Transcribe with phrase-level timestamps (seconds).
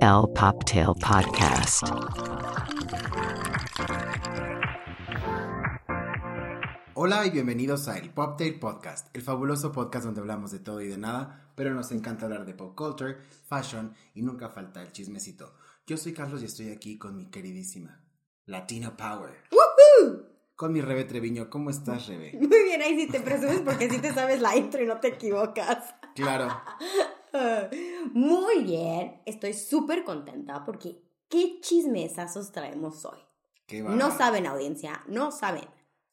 [0.00, 1.84] El Poptail Podcast.
[6.94, 10.88] Hola y bienvenidos a el Poptail Podcast, el fabuloso podcast donde hablamos de todo y
[10.88, 15.54] de nada, pero nos encanta hablar de pop culture, fashion y nunca falta el chismecito.
[15.86, 18.00] Yo soy Carlos y estoy aquí con mi queridísima
[18.46, 19.44] Latina Power.
[20.56, 21.50] Con mi Rebe Treviño.
[21.50, 22.32] ¿Cómo estás, Rebe?
[22.40, 25.08] Muy bien, ahí sí te presumes porque sí te sabes la intro y no te
[25.08, 25.94] equivocas.
[26.14, 26.48] Claro.
[28.12, 33.18] Muy bien, estoy súper contenta porque qué chismesazos traemos hoy.
[33.66, 33.82] Qué.
[33.82, 35.68] No saben, audiencia, no saben.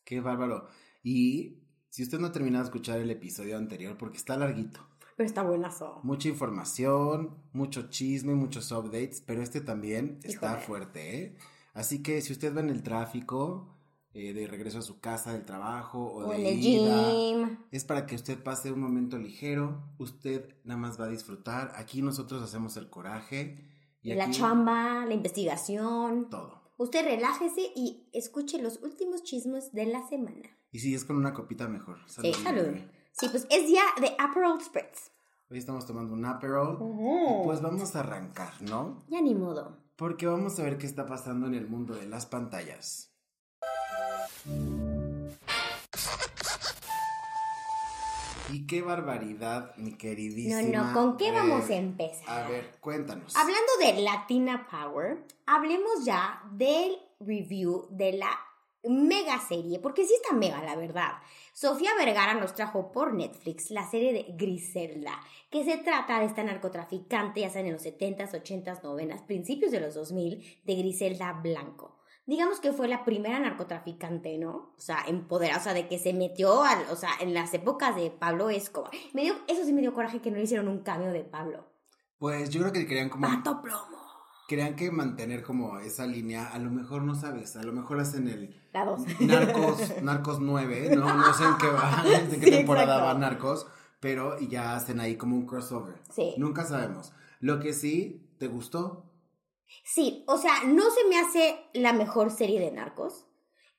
[0.05, 0.67] Qué bárbaro.
[1.03, 4.88] Y si usted no ha terminado de escuchar el episodio anterior, porque está larguito.
[5.16, 5.99] Pero está buenazo.
[6.03, 11.38] Mucha información, mucho chisme, muchos updates, pero este también está fuerte, ¿eh?
[11.73, 13.77] Así que si usted va en el tráfico,
[14.20, 17.57] eh, de regreso a su casa del trabajo o, O de en el ida, gym.
[17.71, 21.71] es para que usted pase un momento ligero, usted nada más va a disfrutar.
[21.76, 23.63] Aquí nosotros hacemos el coraje
[24.02, 26.30] y La aquí chamba, la investigación.
[26.31, 26.71] todo.
[26.77, 30.49] Usted relájese y escuche los últimos chismes de la semana.
[30.71, 31.98] Y si es con una copita mejor.
[32.07, 32.76] Sí, salud.
[33.12, 35.12] Sí, pues es día de Aperol Spritz.
[35.49, 37.41] Hoy estamos tomando un Aperol Ujú.
[37.41, 39.05] y pues vamos a arrancar, ¿no?
[39.10, 39.77] Ya ni modo.
[39.95, 43.13] Porque vamos a ver qué está pasando en el mundo de las pantallas.
[48.49, 50.61] Y qué barbaridad, mi No, queridísima.
[50.61, 52.29] no, ¿con qué vamos a empezar?
[52.29, 53.35] A ver, cuéntanos.
[53.35, 58.29] Hablando de Latina Power, hablemos ya del review de la
[58.83, 61.13] mega serie, porque sí está mega, la verdad.
[61.51, 65.19] Sofía Vergara nos trajo por Netflix la serie de Griselda,
[65.50, 69.81] que se trata de esta narcotraficante, ya sea en los 70s, 80s, 90s, principios de
[69.81, 71.97] los 2000, de Griselda Blanco.
[72.28, 74.73] Digamos que fue la primera narcotraficante, ¿no?
[74.78, 77.95] O sea, empoderada, o sea, de que se metió, al, o sea, en las épocas
[77.95, 78.91] de Pablo Escobar.
[79.13, 81.66] Me dio, eso sí me dio coraje que no le hicieron un cambio de Pablo.
[82.19, 83.28] Pues yo creo que querían como.
[83.28, 83.97] Pato plomo.
[84.50, 86.47] Querían que mantener como esa línea.
[86.47, 88.53] A lo mejor no sabes, a lo mejor hacen el.
[88.73, 89.01] La dos.
[89.22, 91.13] Narcos, Narcos 9, ¿no?
[91.16, 93.05] No sé en qué va, en qué Sí, temporada exacto.
[93.05, 93.67] va Narcos,
[94.01, 96.01] pero ya hacen ahí como un crossover.
[96.13, 96.33] Sí.
[96.37, 97.13] Nunca sabemos.
[97.39, 99.05] Lo que sí, ¿te gustó?
[99.83, 103.25] Sí, o sea, no se me hace la mejor serie de narcos.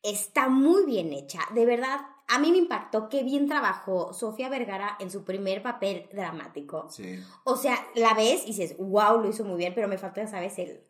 [0.03, 1.41] Está muy bien hecha.
[1.55, 6.09] De verdad, a mí me impactó qué bien trabajó Sofía Vergara en su primer papel
[6.13, 6.89] dramático.
[6.91, 7.19] Sí.
[7.45, 10.59] O sea, la ves y dices, wow, lo hizo muy bien, pero me falta, ¿sabes?
[10.59, 10.83] El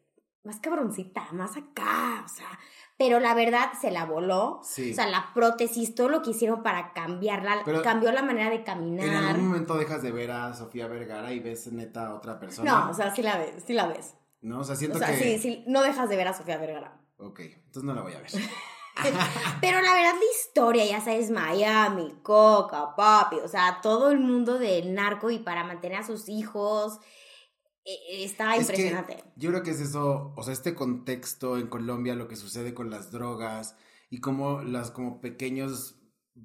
[0.45, 2.59] más cabroncita, más acá, o sea.
[2.97, 4.61] Pero la verdad se la voló.
[4.65, 4.91] Sí.
[4.91, 8.57] O sea, la prótesis, todo lo que hicieron para cambiarla, Pero cambió la manera de
[8.57, 9.25] En caminar.
[9.25, 12.87] algún momento dejas de ver a Sofía Vergara y ves neta a otra persona.
[12.87, 14.15] No, o sea, sí la ves, sí la ves.
[14.41, 15.19] No, o sea, siento O sea, que.
[15.19, 17.01] sí, sí, no dejas de ver a Sofía Vergara.
[17.19, 18.31] Ok, entonces no la voy a ver.
[19.61, 24.59] Pero la verdad, la historia, ya sabes, Miami, Coca, Papi, o sea, todo el mundo
[24.59, 26.99] del narco y para mantener a sus hijos,
[27.85, 29.25] eh, está Es que impresionante.
[29.37, 32.91] yo creo que es eso, o sea, este contexto en Colombia, lo que sucede con
[32.91, 33.77] las drogas
[34.11, 35.98] y cómo las como pequeños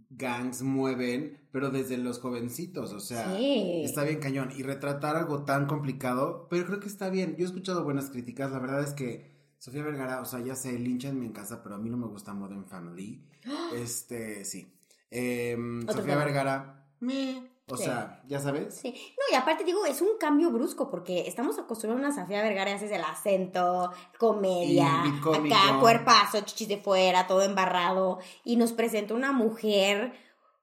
[0.09, 3.81] gangs mueven, pero desde los jovencitos, o sea, Sí.
[3.84, 4.50] está bien cañón.
[4.56, 7.36] Y retratar algo tan complicado, pero creo que está bien.
[7.38, 10.78] Yo he escuchado buenas críticas, la verdad es que Sofía Vergara, o sea, ya sé,
[10.78, 13.24] linchanme en casa, pero a mí no me gusta Modern Family.
[13.76, 14.68] Este, sí.
[15.09, 16.26] Em, Sofía tema.
[16.26, 17.85] Vergara, meh, o Sí.
[17.85, 18.75] sea, ya sabes.
[18.75, 18.91] Sí.
[18.91, 22.72] No, y aparte digo, es un cambio brusco porque estamos acostumbrados a una Sofía Vergara
[22.72, 28.73] y haces el acento, comedia, Y acá cuerpazo, chichis de fuera, todo embarrado, y nos
[28.73, 30.13] presenta una mujer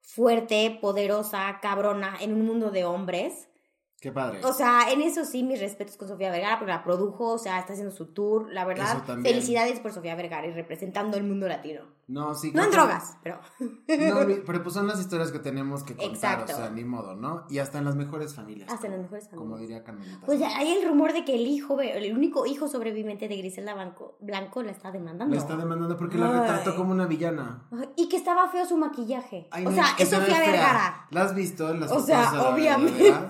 [0.01, 3.49] fuerte, poderosa, cabrona en un mundo de hombres.
[4.01, 4.41] Qué padre.
[4.45, 7.59] O sea, en eso sí, mis respetos con Sofía Vergara, porque la produjo, o sea,
[7.59, 8.51] está haciendo su tour.
[8.51, 11.83] La verdad, felicidades por Sofía Vergara y representando el mundo latino.
[12.11, 12.51] No, sí.
[12.55, 13.41] No en que- drogas, pero.
[13.61, 13.67] No,
[14.47, 16.53] pero pues son las historias que tenemos que contar, Exacto.
[16.53, 17.47] o sea, ni modo, ¿no?
[17.49, 18.71] Y hasta en las mejores familias.
[18.73, 19.61] Hasta en como- las mejores Como familias.
[19.69, 20.27] diría Carmelita.
[20.27, 24.17] Pues hay el rumor de que el hijo, el único hijo sobreviviente de Griselda Blanco,
[24.21, 25.35] Blanco la está demandando.
[25.35, 27.69] La está demandando porque la retrató como una villana.
[27.73, 29.49] Ay, Y que estaba feo su maquillaje.
[29.51, 30.39] Ay, o no, sea, que es Sofía.
[30.41, 31.07] Vergara.
[31.11, 31.73] ¿La has visto?
[31.75, 33.15] Las O sea, obviamente.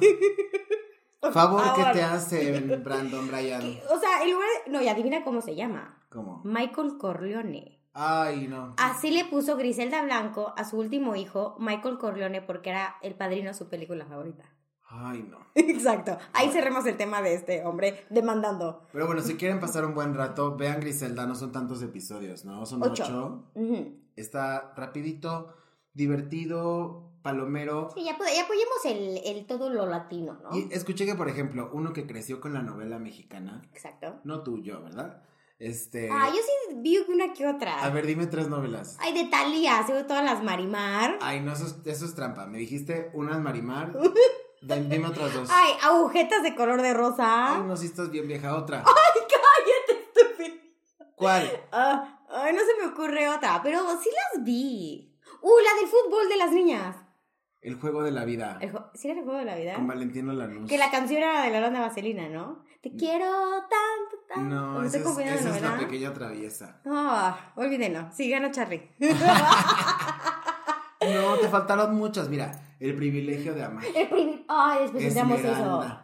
[1.33, 1.93] Favor, ¿qué favor.
[1.93, 3.61] te hace Brandon Bryan?
[3.61, 4.49] Que- O sea, el lugar.
[4.69, 5.99] No, y adivina cómo se llama.
[6.09, 6.41] ¿Cómo?
[6.45, 7.80] Michael Corleone.
[7.93, 8.75] Ay, no.
[8.79, 13.49] Así le puso Griselda Blanco a su último hijo, Michael Corleone, porque era el padrino
[13.49, 14.45] de su película favorita.
[14.89, 15.39] Ay, no.
[15.55, 16.17] Exacto.
[16.33, 18.87] Ahí cerremos el tema de este hombre demandando.
[18.93, 22.67] Pero bueno, si quieren pasar un buen rato, vean Griselda, no son tantos episodios, ¿no?
[22.67, 23.45] Son Ocho.
[23.55, 23.93] ocho.
[24.17, 25.55] Está rapidito,
[25.95, 27.91] divertido, palomero.
[27.95, 30.57] Sí, ya, ya apoyemos el, el todo lo latino, ¿no?
[30.57, 34.21] Y escuché que, por ejemplo, uno que creció con la novela mexicana, Exacto.
[34.25, 35.23] no tú, yo, ¿verdad?
[35.61, 36.09] Este.
[36.11, 37.85] Ah, yo sí vi una que otra.
[37.85, 38.97] A ver, dime tres novelas.
[38.99, 41.19] Ay, de Talía, seguro todas las Marimar.
[41.21, 42.47] Ay, no, eso es, eso es trampa.
[42.47, 43.93] Me dijiste unas Marimar
[44.63, 45.51] Dime, dime otras dos.
[45.53, 47.57] Ay, agujetas de color de rosa.
[47.57, 48.57] Ay, no, si estás bien vieja.
[48.57, 48.79] Otra.
[48.87, 50.57] Ay, cállate, estúpido.
[51.15, 51.67] ¿Cuál?
[51.73, 55.15] Ah, ay, no se me ocurre otra, pero sí las vi.
[55.43, 56.97] Uh, la del fútbol de las niñas.
[57.63, 58.59] El juego de la vida.
[58.61, 59.75] El ¿Sí era el juego de la vida?
[59.75, 60.69] Con Valentino Lanús.
[60.69, 62.65] Que la canción era de la banda Vaselina, ¿no?
[62.81, 64.55] Te quiero tanto, tanto.
[64.55, 65.05] No, ¿Me esa es,
[65.41, 66.81] esa es la pequeña traviesa.
[66.87, 68.09] Ah, olvídenlo.
[68.13, 68.91] Sí, ganó Charlie.
[71.01, 72.29] No, te faltaron muchas.
[72.29, 73.85] Mira, el privilegio de amar.
[73.95, 76.01] El prim- Ay, después entramos eso.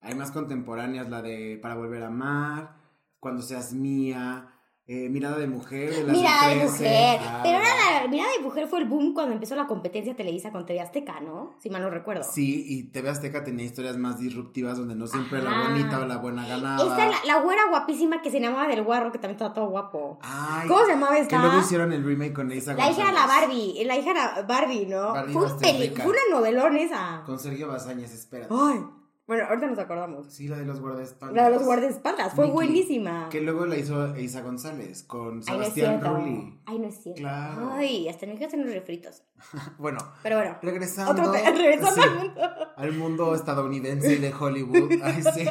[0.00, 2.76] Hay más contemporáneas, la de Para volver a amar,
[3.20, 4.48] Cuando seas mía,
[4.86, 6.70] eh, Mirada de mujer, de Mirada de 13.
[6.72, 7.20] mujer.
[7.22, 10.52] Ah, Pero era la mirada de mujer fue el boom cuando empezó la competencia Televisa
[10.52, 11.54] con TV Azteca, ¿no?
[11.58, 12.22] Si mal no recuerdo.
[12.22, 15.70] Sí, y TV Azteca tenía historias más disruptivas donde no siempre la Ajá.
[15.70, 16.82] bonita o la buena ganaba.
[16.82, 20.18] Esta la, la güera guapísima que se enamaba del guarro, que también estaba todo guapo.
[20.20, 21.38] Ay, ¿Cómo se llamaba Que esta?
[21.40, 23.26] luego hicieron el remake con Isa La hija era la.
[23.26, 23.82] Barbie.
[23.86, 25.12] La hija era Barbie, ¿no?
[25.14, 27.22] Barbie fue, un peli- fue una novelón esa.
[27.24, 28.52] Con Sergio Bazañez, espérate.
[28.54, 28.80] Ay.
[29.26, 30.26] Bueno, ahorita nos acordamos.
[30.32, 31.34] Sí, la de los guardaespaldas.
[31.34, 32.34] La de los guardaespaldas.
[32.34, 33.28] Fue Vicky, buenísima.
[33.30, 36.16] Que luego la hizo Isa González con no Sebastián cierto.
[36.18, 36.60] Rulli.
[36.66, 37.20] Ay, no es cierto.
[37.22, 37.70] Claro.
[37.72, 39.22] Ay, hasta me quedan unos refritos.
[39.78, 40.58] Bueno, Pero bueno.
[40.62, 42.40] regresando, Otro regresando sí, al mundo.
[42.76, 44.90] al mundo estadounidense y de Hollywood.
[45.02, 45.44] Ay, sí.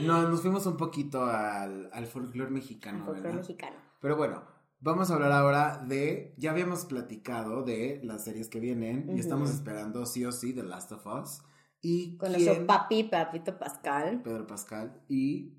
[0.00, 3.38] No, nos fuimos un poquito al, al folclore mexicano, Folclore ¿verdad?
[3.40, 3.76] mexicano.
[4.00, 4.42] Pero bueno,
[4.80, 6.34] vamos a hablar ahora de.
[6.36, 9.16] Ya habíamos platicado de las series que vienen Ujú.
[9.16, 11.42] y estamos esperando sí o sí The Last of Us.
[11.84, 14.22] Y Con quién- nuestro papi, papito Pascal.
[14.22, 15.52] Pedro Pascal y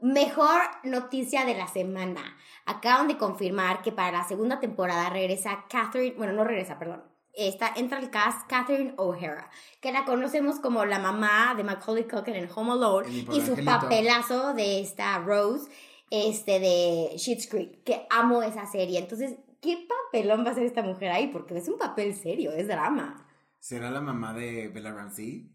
[0.00, 2.22] Mejor noticia de la semana.
[2.64, 7.02] Acaban de confirmar que para la segunda temporada regresa Catherine, bueno, no regresa, perdón.
[7.34, 9.50] Esta, entra al cast Catherine O'Hara,
[9.80, 13.64] que la conocemos como la mamá de Macaulay Culkin en Home Alone y Pobre su
[13.64, 15.70] papelazo de esta Rose,
[16.10, 18.98] este de Schitt's Creek, que amo esa serie.
[19.00, 21.26] Entonces, ¿qué papelón va a hacer esta mujer ahí?
[21.28, 23.24] Porque es un papel serio, es drama.
[23.60, 25.50] ¿será la mamá de Bella Ramsey?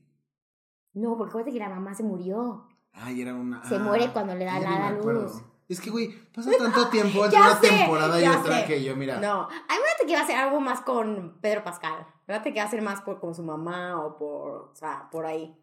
[0.93, 2.67] No, porque acuérdate que la mamá se murió.
[2.93, 3.63] Ay, era una.
[3.65, 5.41] Se ah, muere cuando le da la- luz.
[5.67, 8.65] Es que, güey, pasa tanto tiempo entre una sé, temporada y otra sé.
[8.65, 9.19] que yo, mira.
[9.19, 12.05] No, a mí me parece que va a ser algo más con Pedro Pascal.
[12.27, 15.25] Parece que va a ser más por como su mamá o por, o sea, por
[15.25, 15.57] ahí.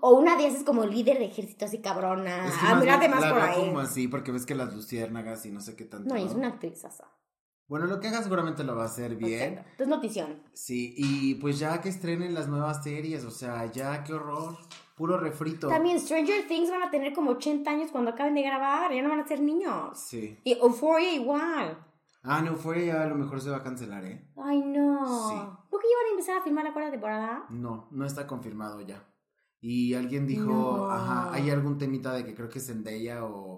[0.00, 2.46] O una de esas es como líder de ejército así cabrona.
[2.46, 3.66] Es que Ah, más más la por ahí.
[3.66, 6.12] como así, porque ves que las luciérnagas y no sé qué tanto.
[6.12, 7.04] No, y es una actriz asa.
[7.66, 9.52] Bueno, lo que haga seguramente lo va a hacer bien.
[9.54, 9.70] Exacto.
[9.72, 10.42] Entonces, notición.
[10.52, 14.56] Sí, y pues ya que estrenen las nuevas series, o sea, ya qué horror.
[14.96, 15.66] Puro refrito.
[15.68, 18.92] También Stranger Things van a tener como 80 años cuando acaben de grabar.
[18.92, 19.98] Ya no van a ser niños.
[19.98, 20.38] Sí.
[20.44, 21.76] Y Euphoria igual.
[22.22, 24.24] Ah, no, Euphoria ya a lo mejor se va a cancelar, ¿eh?
[24.36, 25.28] Ay, no.
[25.30, 25.34] Sí.
[25.68, 27.44] ¿Por qué iban a empezar a filmar la cuarta temporada?
[27.50, 29.04] No, no está confirmado ya.
[29.60, 30.90] Y alguien dijo, No.
[30.90, 33.53] ajá, hay algún temita de que creo que Zendaya o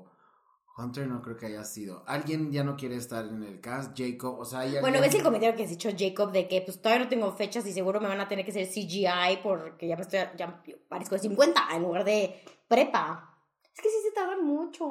[0.78, 2.02] Hunter no creo que haya sido.
[2.06, 5.22] Alguien ya no quiere estar en el cast, Jacob, o sea, hay Bueno, ves el
[5.22, 8.08] comentario que has hecho Jacob de que pues todavía no tengo fechas y seguro me
[8.08, 11.82] van a tener que hacer CGI porque ya me estoy, ya parezco de 50 en
[11.82, 13.38] lugar de prepa.
[13.74, 14.84] Es que sí se tardan mucho.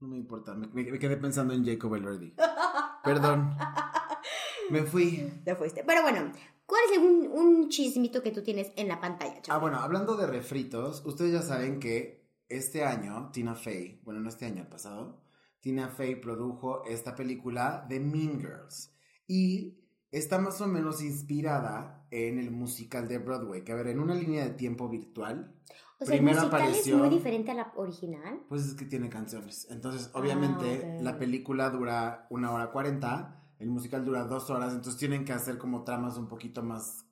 [0.00, 2.34] No me importa, me, me- me quedé pensando en Jacob Elordi.
[3.04, 3.56] Perdón.
[4.70, 5.32] Me fui.
[5.44, 5.82] Te fuiste.
[5.84, 6.30] Pero bueno,
[6.66, 9.34] ¿cuál es un, un chismito que tú tienes en la pantalla?
[9.36, 9.60] Ah, Charlie?
[9.62, 12.17] bueno, hablando de refritos, ustedes ya saben que
[12.48, 15.20] este año Tina Fey, bueno, no este año, el pasado,
[15.60, 18.94] Tina Fey produjo esta película de Mean Girls.
[19.26, 19.78] Y
[20.10, 24.14] está más o menos inspirada en el musical de Broadway, que a ver, en una
[24.14, 25.54] línea de tiempo virtual,
[26.00, 28.40] o sea, el primero musical apareció- es muy diferente a la original.
[28.48, 29.66] pues es que tiene canciones.
[29.70, 31.02] Entonces, obviamente, Ah, ok.
[31.02, 35.58] la película dura una hora cuarenta, el musical dura dos horas, entonces tienen que hacer
[35.58, 37.04] como tramas un poquito más...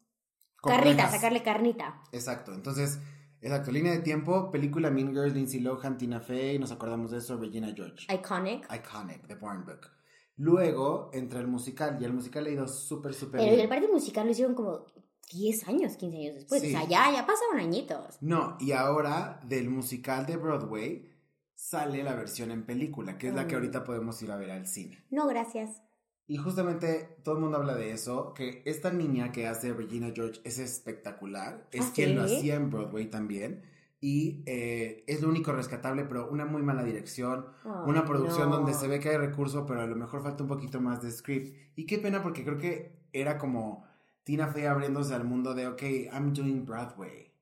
[0.62, 1.10] Carnita, complejas.
[1.12, 2.02] sacarle carnita.
[2.12, 2.98] Exacto, entonces,
[3.40, 7.36] exacto, línea de tiempo, película Mean Girls, Lindsay Lohan, Tina Fey, nos acordamos de eso,
[7.36, 8.06] Regina George.
[8.12, 8.66] Iconic.
[8.72, 9.90] Iconic, The Born Book.
[10.36, 13.68] Luego entra el musical, y el musical ha ido súper, súper Pero el bien.
[13.68, 14.84] parte musical lo hicieron como
[15.32, 16.60] 10 años, 15 años después.
[16.60, 16.68] Sí.
[16.68, 18.18] O sea, ya, ya pasaron añitos.
[18.20, 21.10] No, y ahora del musical de Broadway
[21.54, 23.58] sale la versión en película, que es la que Mm.
[23.58, 25.04] ahorita podemos ir a ver al cine.
[25.10, 25.80] No, gracias.
[26.28, 30.40] Y justamente todo el mundo habla de eso, que esta niña que hace Regina George
[30.44, 33.62] es espectacular, es ¿Ah, quien lo hacía en Broadway también,
[34.00, 37.46] y eh, es lo único rescatable, pero una muy mala dirección,
[37.86, 38.56] una producción no.
[38.56, 41.10] donde se ve que hay recurso, pero a lo mejor falta un poquito más de
[41.12, 41.56] script.
[41.76, 43.84] Y qué pena porque creo que era como
[44.24, 47.32] Tina Fey abriéndose al mundo de, ok, I'm doing Broadway.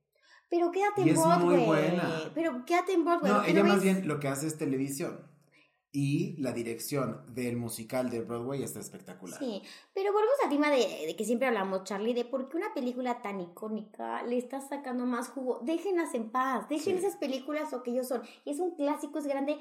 [0.50, 1.26] Pero quédate Y en es muy
[1.56, 1.66] Broadway.
[1.66, 2.30] buena.
[2.34, 3.32] Pero quédate en Broadway.
[3.32, 3.84] No, ¿por qué ella no más ves?
[3.94, 5.20] bien lo que hace es televisión.
[5.96, 9.38] Y la dirección del musical de Broadway está espectacular.
[9.38, 9.62] Sí,
[9.94, 13.22] pero volvemos al tema de, de que siempre hablamos, Charlie, de por qué una película
[13.22, 15.60] tan icónica le está sacando más jugo.
[15.62, 17.04] Déjenlas en paz, dejen Sí.
[17.06, 18.22] esas películas lo que ellos son.
[18.44, 19.56] Es un clásico, es grande.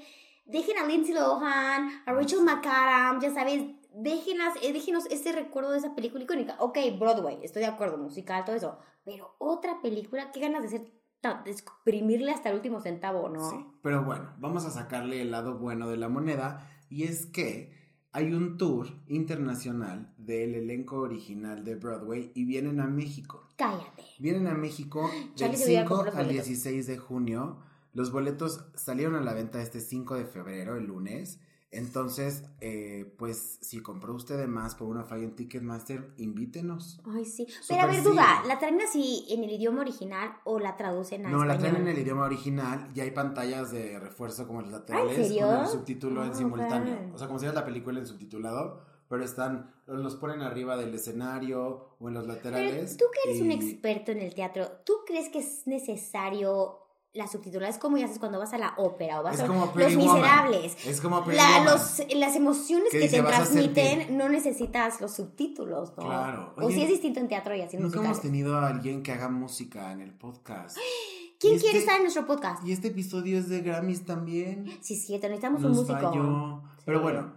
[0.46, 3.62] Dejen a Lindsay Lohan, a Rachel McAdams, ya sabes,
[3.94, 6.56] déjenlas, eh, déjenos ese recuerdo de esa película icónica.
[6.60, 8.80] Ok, Broadway, estoy de acuerdo, musical, todo eso.
[9.06, 10.92] Pero otra película, qué ganas de hacer,
[11.24, 13.50] de exprimirle hasta el último centavo, ¿no?
[13.50, 17.72] Sí, pero bueno, vamos a sacarle el lado bueno de la moneda y es que
[18.12, 23.48] hay un tour internacional del elenco original de Broadway y vienen a México.
[23.56, 24.04] Cállate.
[24.20, 26.48] Vienen a México del Charlie se hubiera 5 comprado los al boletos.
[26.48, 27.58] 16 de junio.
[27.94, 31.40] Los boletos salieron a la venta este 5 de febrero, el lunes.
[31.74, 37.02] Entonces, eh, pues si compró usted de más por una falla en Ticketmaster, invítenos.
[37.06, 37.48] Ay, sí.
[37.68, 38.04] Pero a ver, sí.
[38.04, 41.76] duda, ¿la traen así en el idioma original o la traducen a No, la traen
[41.78, 45.48] en el idioma original y hay pantallas de refuerzo como los laterales serio?
[45.48, 46.98] con el subtítulo en Ah, simultáneo.
[47.14, 50.94] O sea, como si era la película en subtitulado, pero están, los ponen arriba del
[50.94, 52.98] escenario o en los Pero laterales.
[52.98, 56.80] tú que eres un experto en el teatro, ¿tú crees que es necesario
[57.14, 57.70] la subtitulada?
[57.70, 59.96] Es como ya haces cuando vas a la ópera o vas Es a como Los
[59.96, 60.16] Woman.
[60.16, 60.86] Miserables.
[60.88, 64.16] Es como La- los- las emociones Que dice, te "Vas a transmiten sentir".
[64.18, 66.06] no necesitas los subtítulos, ¿no?
[66.06, 66.54] Claro.
[66.58, 69.30] O si es distinto en teatro y así Nunca hemos tenido a alguien que haga
[69.30, 70.78] música en el podcast.
[71.40, 72.66] ¿Quién Y quiere este- estar en nuestro podcast?
[72.66, 74.66] Y este episodio es de Grammys también.
[74.82, 76.00] Sí, cierto, necesitamos un músico.
[76.00, 76.62] falló.
[76.86, 77.04] Pero Sí.
[77.04, 77.34] bueno,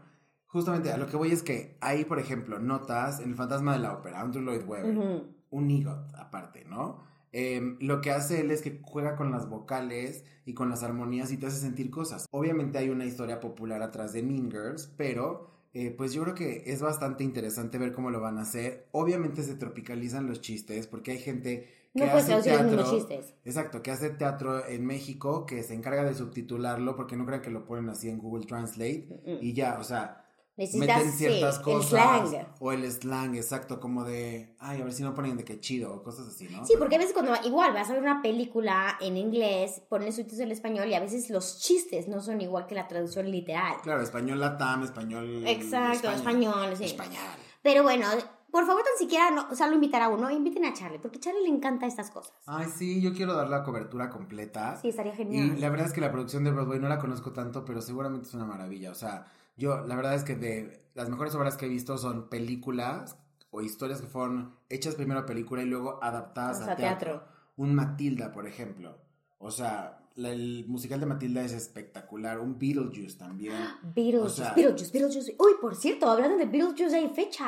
[0.47, 3.81] justamente a lo que voy es que hay, por ejemplo, notas en El Fantasma de
[3.81, 7.05] la Ópera, Andrew Lloyd Webber, un EGOT aparte, ¿no?
[7.39, 11.31] Em, lo que hace él es que juega con las vocales y con las armonías
[11.33, 12.25] y te hace sentir cosas.
[12.31, 16.63] Obviamente hay una historia popular atrás de Mean Girls, pero eh, pues yo creo que
[16.65, 18.87] es bastante interesante ver cómo lo van a hacer.
[18.93, 22.91] Obviamente se tropicalizan los chistes porque hay gente que No hace los teatro.
[22.91, 23.35] chistes.
[23.45, 27.51] Exacto, que hace teatro en México, que se encarga de subtitularlo porque no crean que
[27.51, 29.39] lo ponen así en Google Translate Mm, mm.
[29.43, 30.26] y ya, o sea,
[30.57, 32.47] Necesitas meten ciertas sí, cosas el slang.
[32.61, 35.95] o el slang, exacto, como de, ay, a ver si no ponen de qué chido
[35.95, 36.65] o cosas así, ¿no?
[36.65, 40.41] Sí, porque a veces cuando igual vas a ver una película en inglés, ponen subtítulos
[40.41, 43.75] en español y a veces los chistes no son igual que la traducción literal.
[43.83, 46.15] Claro, español latam, español Exacto, España.
[46.17, 46.85] español, sí.
[46.85, 47.17] Español.
[47.63, 48.07] Pero bueno,
[48.51, 51.19] por favor, tan siquiera no, o sea, lo invitar a uno, inviten a Charlie, porque
[51.19, 52.33] a Charlie le encanta estas cosas.
[52.47, 54.79] Ay, sí, yo quiero dar la cobertura completa.
[54.81, 55.61] Sí, estaría Y genial.
[55.61, 58.35] la verdad es que la producción de Broadway no la conozco tanto, pero seguramente es
[58.35, 58.91] una maravilla.
[58.91, 62.29] O sea, yo la verdad es que de las mejores obras que he visto son
[62.29, 63.19] películas
[63.51, 66.85] o historias que fueron hechas primero a película y luego adaptadas O a teatro.
[66.85, 67.25] teatro.
[67.57, 68.99] Un Matilda, por ejemplo.
[69.39, 72.39] O sea, la- el musical de Matilda es espectacular.
[72.39, 73.55] Un Beetlejuice también.
[73.95, 75.37] Beetlejuice, o sea- Beetlejuice, Beetlejuice.
[75.39, 77.47] Uy, por cierto, hablando de Beetlejuice, hay fecha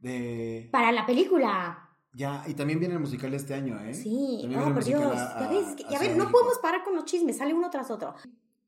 [0.00, 0.68] De...
[0.72, 1.84] para la película.
[2.14, 3.94] Ya, y también viene el musical este año, ¿eh?
[3.94, 5.02] Sí, También oh, el por Dios.
[5.02, 7.90] a- Ya a- ves, ya ves, no podemos parar con los chismes, sale uno tras
[7.90, 8.14] otro.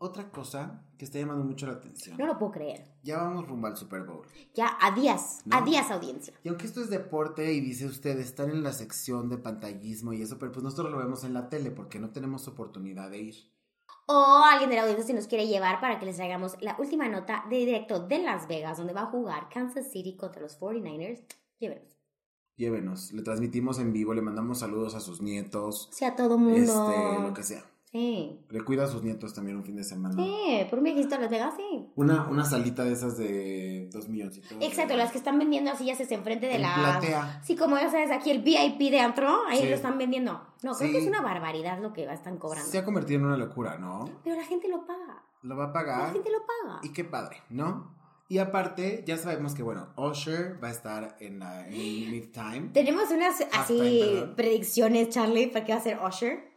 [0.02, 2.16] Otra cosa que está llamando mucho la atención.
[2.16, 2.86] No lo puedo creer.
[3.02, 4.26] Ya vamos rumbo al Super Bowl.
[4.54, 5.58] Ya, a días, ¿No?
[5.58, 6.32] a días audiencia.
[6.42, 10.22] Y aunque esto es deporte y dice usted, están en la sección de pantallismo y
[10.22, 13.34] eso, pero pues nosotros lo vemos en la tele porque no tenemos oportunidad de ir.
[14.06, 17.06] O alguien de la audiencia si nos quiere llevar para que les traigamos la última
[17.06, 21.22] nota de directo de Las Vegas, donde va a jugar Kansas City contra los 49ers.
[21.58, 21.94] Llévenos.
[22.56, 26.56] Llévenos, le transmitimos en vivo, le mandamos saludos a sus nietos, Sí, a todo mundo.
[26.56, 27.64] este, lo que sea.
[27.92, 28.38] Sí.
[28.50, 30.14] Le cuida a sus nietos también un fin de semana.
[30.14, 31.88] Sí, por un viajecito a Las Vegas, sí.
[31.96, 34.52] Una, una salita de esas de dos milloncitos.
[34.60, 36.78] Exacto, las que están vendiendo así ya se enfrente de En las...
[36.78, 37.40] platea.
[37.42, 39.68] Sí, como ya sabes, aquí el VIP de antro, ahí Sí.
[39.68, 40.34] lo están vendiendo.
[40.62, 40.92] No, creo Sí.
[40.92, 42.70] que es una barbaridad lo que están cobrando.
[42.70, 44.04] Se ha convertido en una locura, ¿no?
[44.22, 45.24] Pero la gente lo paga.
[45.42, 46.12] Lo va a La pagar.
[46.12, 46.80] gente lo paga.
[46.84, 47.98] Y qué padre, ¿no?
[48.28, 51.72] Y aparte, ya sabemos que, bueno, Usher va a estar en, la, en
[52.12, 52.68] midtime.
[52.72, 56.49] Tenemos unas así predicciones, Charlie, para qué va a ser Usher.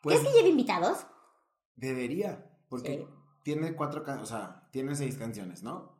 [0.00, 1.06] Pues ¿Crees que lleve invitados?
[1.76, 3.06] debería, porque Sí.
[3.42, 5.98] tiene cuatro, o sea, tiene seis canciones, ¿no?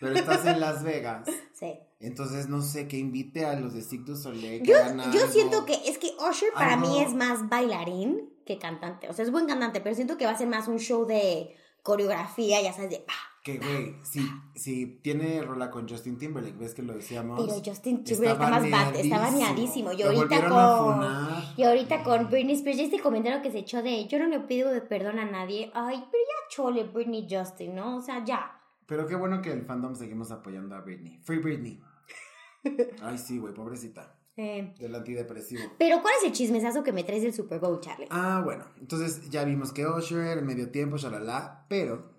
[0.00, 1.78] Pero estás en Las Vegas, Sí.
[1.98, 4.62] entonces no sé, que invite a los de Cirque du Soleil.
[4.62, 4.76] que Yo,
[5.12, 9.08] yo siento que es que Usher para mí es más bailarín que cantante.
[9.08, 11.54] O sea, es buen cantante, pero siento que va a ser más un show de
[11.82, 13.04] coreografía, ya sabes, de...
[13.08, 14.20] ah, Que, güey, si,
[14.54, 17.40] si tiene rola con Justin Timberlake, ves que lo decíamos.
[17.40, 19.90] Pero Justin Timberlake está más bat, está baneadísimo.
[19.94, 21.06] Y ahorita con...
[21.56, 24.70] Y ahorita con Britney Spears, este comentario que se echó de yo no le pido
[24.86, 25.70] perdón a nadie.
[25.72, 27.96] Ay, pero ya chole Britney Justin, ¿no?
[27.96, 28.60] O sea, ya.
[28.84, 31.18] Pero qué bueno que el fandom seguimos apoyando a Britney.
[31.22, 31.80] Free Britney.
[33.02, 34.14] Ay, sí, güey, pobrecita.
[34.36, 35.62] Eh, Del antidepresivo.
[35.78, 38.08] Pero ¿cuál es el chismesazo que me traes del Super Bowl, Charlie?
[38.10, 42.17] Ah, bueno, entonces ya vimos que Usher, el medio tiempo, shalala, pero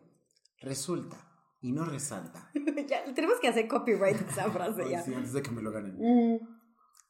[0.61, 1.17] resulta
[1.61, 2.51] y no resalta.
[2.87, 5.97] ya, tenemos que hacer copyright esa frase Ay, sí, antes de que me lo ganen.
[5.97, 6.39] Mm.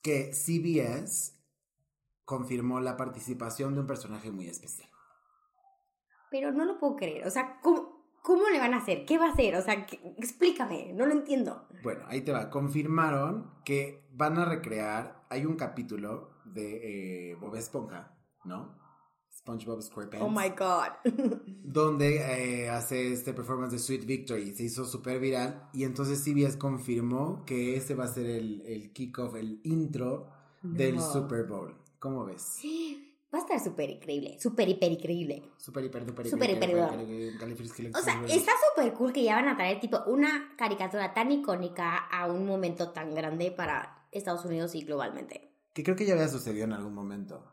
[0.01, 1.36] Que CBS
[2.25, 4.89] confirmó la participación de un personaje muy especial.
[6.32, 7.25] Pero no lo puedo creer.
[7.27, 9.06] O sea, ¿cómo, cómo le van a hacer?
[9.06, 9.56] ¿Qué va a hacer?
[9.56, 10.94] O sea, ¿qué- explícame.
[10.94, 11.68] No lo entiendo.
[11.84, 12.50] Bueno, ahí te va.
[12.50, 15.25] Confirmaron que van a recrear.
[15.29, 18.15] Hay un capítulo de eh, Bob Esponja,
[18.46, 18.78] ¿no?
[19.39, 20.25] SpongeBob SquarePants.
[20.25, 20.89] Oh my God.
[21.63, 24.53] donde eh, hace este performance de Sweet Victory.
[24.53, 25.69] Se hizo súper viral.
[25.74, 30.29] Y entonces CBS confirmó que ese va a ser el, el kickoff, el intro
[30.62, 31.00] del.
[31.01, 31.75] Super Bowl.
[32.00, 32.60] ¿Cómo ves?
[33.31, 35.43] Va a estar súper increíble, súper hiper increíble.
[35.60, 39.79] Super, hiper, Súper, hiper, hiper, O sea, está súper cool que ya van a traer
[39.79, 45.53] tipo una caricatura tan icónica a un momento tan grande para Estados Unidos y globalmente.
[45.74, 47.46] Que creo que ya había sucedido en algún momento.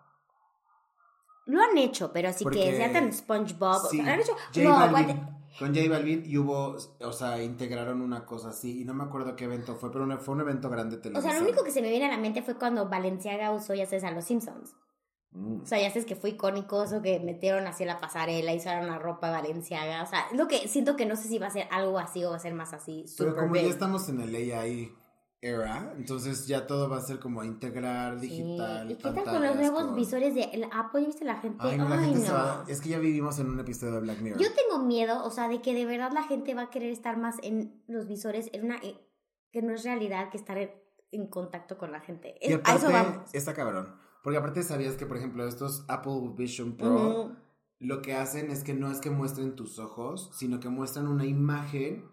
[1.46, 3.84] Lo han hecho, pero así Porque- que sea tan SpongeBob.
[3.84, 4.32] o Sí, sea, lo han hecho.
[4.54, 8.82] J no, Balvin, ¿cuál- con J Balvin y hubo, o sea, integraron una cosa así
[8.82, 11.30] y no me acuerdo qué evento fue, pero una- fue un evento grande O televisivo.
[11.32, 13.86] sea, lo único que se me viene a la mente fue cuando Valenciaga usó, ya
[13.86, 14.74] sabes, a los Simpsons.
[15.32, 15.62] Mm.
[15.62, 18.86] O sea, ya sabes que fue icónico eso que metieron así la pasarela y usaron
[18.88, 20.02] la ropa Valenciaga.
[20.02, 22.30] O sea, lo que siento que no sé si va a ser algo así o
[22.30, 23.04] va a ser más así.
[23.18, 23.62] Pero como big.
[23.64, 24.92] ya estamos en el AI
[25.46, 28.28] era, entonces ya todo va a ser como integrar, Sí.
[28.28, 31.00] digital, ¿Y qué tal con los nuevos con- visores de el Apple?
[31.02, 31.58] ¿Ya viste la gente?
[31.60, 32.64] Ay, no, la gente se va.
[32.68, 34.40] Es que ya vivimos en un episodio de Black Mirror.
[34.40, 37.16] Yo tengo miedo, o sea, de que de verdad la gente va a querer estar
[37.16, 38.80] más en los visores, en una
[39.52, 40.70] que no es realidad que estar en,
[41.12, 42.34] en contacto con la gente.
[42.40, 43.34] y Es- a eso aparte, vamos.
[43.34, 43.94] está cabrón.
[44.22, 47.30] Porque aparte sabías que, por ejemplo, estos Apple Vision Pro,
[47.78, 51.26] lo que hacen es que no es que muestren tus ojos, sino que muestran una
[51.26, 52.04] imagen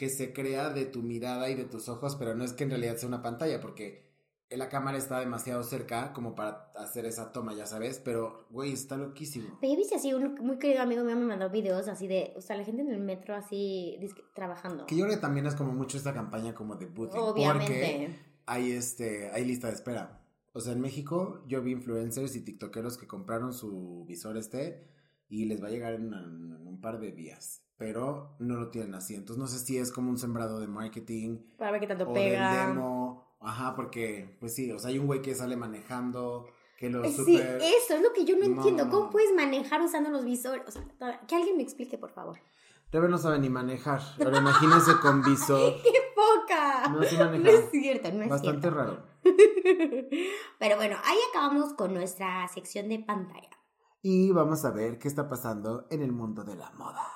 [0.00, 2.70] que se crea de tu mirada y de tus ojos, pero no es que en
[2.70, 4.08] realidad sea una pantalla, porque
[4.48, 8.96] la cámara está demasiado cerca como para hacer esa toma, ya sabes, pero, güey, está
[8.96, 9.58] loquísimo.
[9.60, 12.40] Pero ya viste así, un muy querido amigo mío me mandó videos así de, o
[12.40, 13.98] sea, la gente en el metro así
[14.34, 14.86] trabajando.
[14.86, 18.18] Que yo creo que también es como mucho esta campaña como de booting, porque Obviamente.
[18.46, 20.24] hay, este, hay lista de espera.
[20.54, 24.89] O sea, en México yo vi influencers y tiktokeros que compraron su visor este
[25.30, 28.68] y les va a llegar en, una- en un par de días, pero no lo
[28.70, 29.14] tienen así.
[29.14, 32.12] Entonces no sé si es como un sembrado de marketing Para ver qué tanto o
[32.12, 32.54] pega.
[32.66, 33.36] del demo.
[33.40, 36.46] Ajá, porque, pues sí, o sea, hay un güey que sale manejando,
[36.76, 37.58] que lo Sí, super...
[37.62, 38.56] eso es lo que yo no, No.
[38.56, 38.90] entiendo.
[38.90, 40.62] ¿Cómo puedes manejar usando los visores?
[40.66, 40.84] O sea,
[41.26, 42.38] que alguien me explique, por favor.
[42.92, 44.00] Rebe no sabe ni manejar.
[44.22, 45.74] Ahora imagínense con visor.
[45.82, 46.88] ¡Qué poca!
[46.88, 47.54] No sé No manejar.
[47.54, 48.70] es cierto, no es Bastante cierto.
[48.78, 49.02] raro.
[50.58, 53.48] Pero bueno, ahí acabamos con nuestra sección de pantalla.
[54.02, 57.06] Y vamos a ver qué está pasando en el mundo de la moda.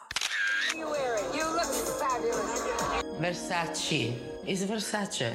[3.18, 4.42] Versace.
[4.46, 5.32] Is Versace.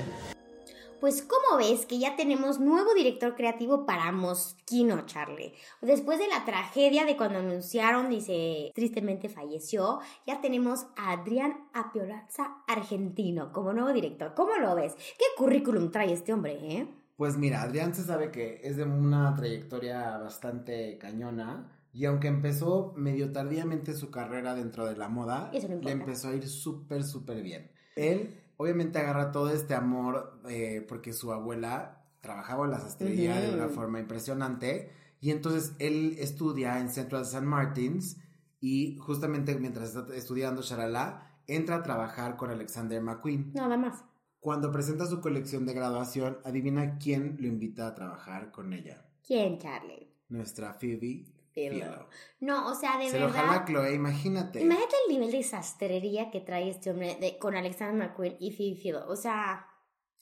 [1.00, 5.56] Pues como ves que ya tenemos nuevo director creativo para Moschino, Charlie.
[5.82, 12.58] Después de la tragedia de cuando anunciaron, dice, tristemente falleció, ya tenemos a Adrián Apiolazza,
[12.68, 14.36] argentino, como nuevo director.
[14.36, 14.94] ¿Cómo lo ves?
[15.18, 16.99] ¿Qué currículum trae este hombre, eh?
[17.20, 21.70] Pues mira, Adrián se sabe que es de una trayectoria bastante cañona.
[21.92, 26.36] Y aunque empezó medio tardíamente su carrera dentro de la moda, no le empezó a
[26.36, 27.72] ir súper, súper bien.
[27.98, 33.54] Él obviamente agarra todo este amor eh, porque su abuela trabajaba en la sastrería de
[33.54, 34.90] una forma impresionante.
[35.20, 37.42] Y entonces él estudia en Central St.
[37.42, 38.16] Martins
[38.62, 43.52] y justamente mientras está estudiando Sharala, entra a trabajar con Alexander McQueen.
[43.56, 44.06] Nada más.
[44.40, 49.06] Cuando presenta su colección de graduación, adivina quién lo invita a trabajar con ella.
[49.26, 50.08] ¿Quién, Charlie?
[50.30, 52.08] Nuestra Phoebe Philo.
[52.40, 53.66] No, o sea, de Se lo jala verdad.
[53.66, 54.62] Chloe, imagínate.
[54.62, 58.76] Imagínate el nivel de sastrería que trae este hombre de- con Alexander McQueen y Phoebe
[58.76, 59.08] Philo.
[59.10, 59.68] O sea,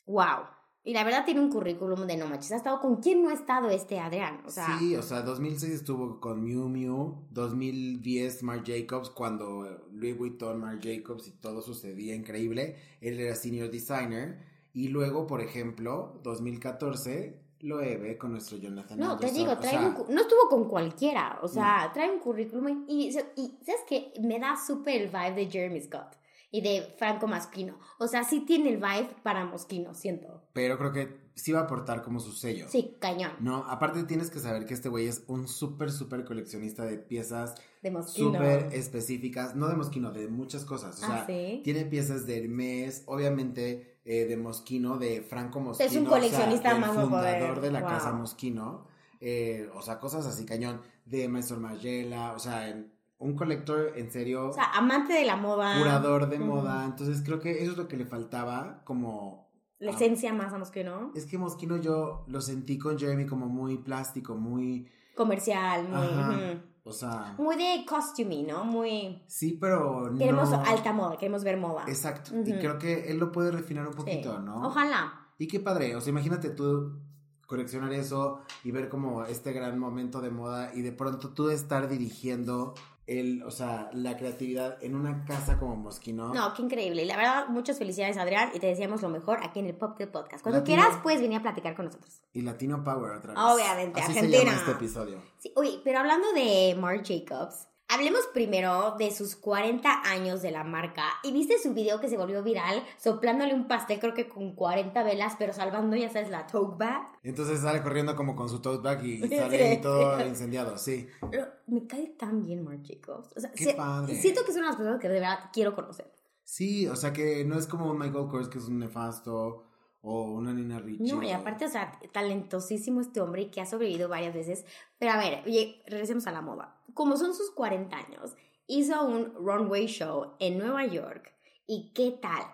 [0.05, 0.45] wow.
[0.87, 2.53] Y la verdad tiene un currículum de no manches.
[2.53, 4.41] Ha estado con quién no ha estado este Adrián.
[4.45, 10.17] O sea, sí, o sea, 2006 estuvo con Miu Miu, 2010 Marc Jacobs, cuando Louis
[10.17, 12.77] Vuitton, Marc Jacobs y todo sucedía increíble.
[13.01, 14.39] Él era senior designer.
[14.71, 19.81] Y luego, por ejemplo, 2014, Loewe con nuestro Jonathan no, te digo, O trae sea,
[19.89, 21.39] un no estuvo con cualquiera.
[21.41, 24.13] O sea, trae un currículum y, y, y ¿sabes qué?
[24.21, 26.15] Me da súper el vibe de Jeremy Scott
[26.49, 27.77] y de Franco Moschino.
[27.99, 30.36] O sea, sí tiene el vibe para Moschino, siento.
[30.57, 32.65] Pero creo que sí va a aportar como su sello.
[32.67, 33.33] Sí, cañón.
[33.39, 37.53] No, aparte tienes que saber que este güey es un súper, súper coleccionista de piezas
[37.83, 40.99] De súper específicas, no de Mosquino, de muchas cosas.
[41.03, 41.61] O Ah, sea, ¿sí?
[41.63, 45.87] tiene piezas de Hermes, obviamente eh, de Mosquino, de Franco Mosquino.
[45.91, 47.35] Es un o sea, coleccionista más no poder.
[47.39, 47.89] fundador de la Wow.
[47.89, 48.87] casa Mosquino.
[49.19, 50.81] eh, o sea, cosas así cañón.
[51.05, 55.35] De Maestro Magella, o sea, en- un colector en serio, O sea, amante de la
[55.35, 55.77] moda.
[55.77, 56.83] curador de moda.
[56.85, 59.46] Entonces creo que eso es lo que le faltaba como
[59.79, 59.95] La Ah.
[59.95, 61.11] esencia más a Moschino.
[61.15, 64.87] es que Mosquino yo lo sentí con Jeremy como muy plástico, muy...
[65.15, 66.07] Comercial, muy.
[66.07, 66.39] Ajá.
[66.83, 68.63] O sea, Muy de costuming, ¿no?
[68.63, 69.21] Muy.
[69.27, 70.17] sí, pero no...
[70.17, 71.83] Queremos alta moda, queremos ver moda.
[71.87, 72.31] Exacto.
[72.45, 73.97] Y creo que él lo puede refinar un Sí.
[73.99, 74.65] poquito, ¿no?
[74.67, 75.27] Ojalá.
[75.37, 75.95] Y qué padre.
[75.97, 76.99] O sea, imagínate tú
[77.45, 81.87] coleccionar eso y ver como este gran momento de moda y de pronto tú estar
[81.89, 82.73] dirigiendo
[83.07, 86.33] el, o sea, la creatividad en una casa como Mosquino.
[86.33, 87.03] No, qué increíble.
[87.03, 88.51] Y la verdad, muchas felicidades, Adrián.
[88.53, 90.43] Y te deseamos lo mejor aquí en el Pop del Podcast.
[90.43, 90.81] Cuando Latino.
[90.81, 92.21] quieras, puedes venir a platicar con nosotros.
[92.33, 93.41] Y Latino Power otra vez.
[93.41, 94.37] Obviamente, Así Argentina.
[94.39, 95.21] se llama este episodio.
[95.39, 100.65] Sí, oye, pero hablando de Marc Jacobs, Hablemos primero de sus 40 años de la
[100.65, 101.03] marca.
[101.23, 105.03] ¿Y viste su video que se volvió viral soplándole un pastel, creo que con 40
[105.03, 107.07] velas, pero salvando, ya sabes, la tote bag?
[107.23, 109.63] Entonces sale corriendo como con su tote bag y sale Sí.
[109.63, 111.07] ahí todo incendiado, sí.
[111.31, 113.31] Pero me cae tan bien Marc Jacobs.
[113.37, 114.15] O sea, Qué se- padre.
[114.15, 116.11] siento que es una de las personas que de verdad quiero conocer.
[116.43, 119.63] Sí, o sea que no es como un Michael Kors que es un nefasto
[120.01, 121.11] o una Nina Ricci.
[121.11, 124.65] No, y aparte, o sea, talentosísimo este hombre y que ha sobrevivido varias veces.
[124.97, 125.43] Pero a ver,
[125.85, 126.81] regresemos a la moda.
[126.93, 128.35] Como son sus 40 años,
[128.67, 131.33] hizo un runway show en Nueva York.
[131.65, 132.45] ¿Y qué tal?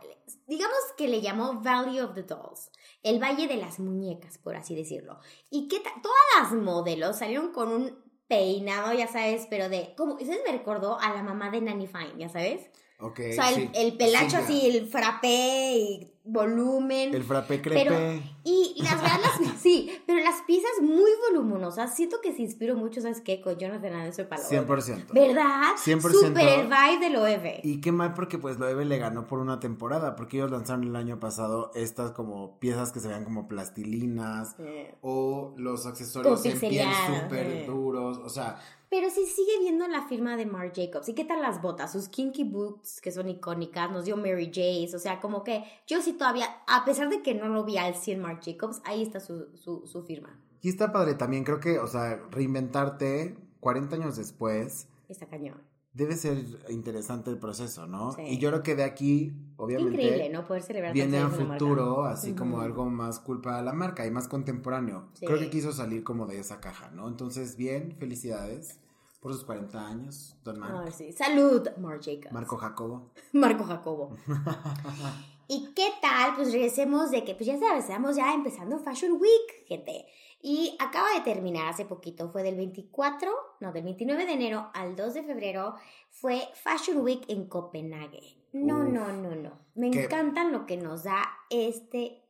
[0.47, 2.71] Digamos que le llamó Valley of the Dolls,
[3.03, 5.19] el Valle de las Muñecas, por así decirlo.
[5.51, 5.93] ¿Y qué tal?
[6.01, 9.93] Todas las modelos salieron con un peinado, ya sabes, pero de...
[9.95, 10.41] Como, ¿Sabes?
[10.45, 12.71] Me recordó a la mamá de Nanny Fine, ¿ya sabes?
[12.99, 13.69] Ok, O sea, el, sí.
[13.75, 17.13] el pelacho Sí, así, el frappé y volumen.
[17.13, 17.83] El frappé crepe.
[17.83, 21.95] Pero- Y las verdad, las, sí, pero las piezas muy voluminosas.
[21.95, 23.41] Siento que se inspiró mucho, ¿sabes qué?
[23.41, 25.13] Con Jonathan para lo 100%.
[25.13, 25.75] ¿Verdad?
[25.77, 26.11] 100%.
[26.11, 27.61] Super el vibe de lo EVE.
[27.63, 30.95] Y qué mal porque pues Eve le ganó por una temporada, porque ellos lanzaron el
[30.95, 36.59] año pasado estas como piezas que se vean como plastilinas Eh, o los accesorios en
[36.59, 37.65] piel súper eh.
[37.67, 38.59] duros, o sea,
[38.89, 41.09] Pero sí sigue viendo la firma de Marc Jacobs.
[41.09, 41.91] ¿Y qué tal las botas?
[41.91, 44.95] Sus kinky boots, que son icónicas, nos dio Mary Jace.
[44.95, 47.95] O sea, como que yo sí todavía, a pesar de que no lo vi al
[47.95, 50.39] 100 Marc Jacobs, ahí está su, su, su firma.
[50.61, 55.61] y está padre también, creo que, o sea, reinventarte 40 años después Está cañón.
[55.93, 58.13] debe ser interesante el proceso, ¿no?
[58.13, 58.21] Sí.
[58.23, 60.45] Y yo creo que de aquí, Qué obviamente, increíble, ¿no?
[60.45, 62.13] Poder celebrar viene a futuro, marca.
[62.13, 62.63] así como Ujú.
[62.65, 65.07] algo más culpa de la marca y más contemporáneo.
[65.13, 65.25] Sí.
[65.25, 67.07] Creo que quiso salir como de esa caja, ¿no?
[67.07, 68.79] Entonces, bien, felicidades
[69.21, 70.79] por sus 40 años, Don Marco.
[70.85, 71.13] Ay, sí.
[71.13, 72.33] Salud, Marc Jacobs.
[72.33, 73.11] Marco Jacobo.
[73.33, 74.17] Marco Jacobo.
[75.47, 76.35] ¿Y qué tal?
[76.35, 80.05] Pues regresemos de que, pues ya sabes, estamos ya empezando Fashion Week, gente.
[80.41, 84.95] Y acaba de terminar hace poquito, fue del 24, no, del 29 de enero al
[84.95, 85.75] 2 de febrero,
[86.09, 88.37] fue Fashion Week en Copenhague.
[88.53, 88.89] No, Uf.
[88.89, 89.59] no, no, no.
[89.75, 92.23] Me Qué- encantan lo que nos da este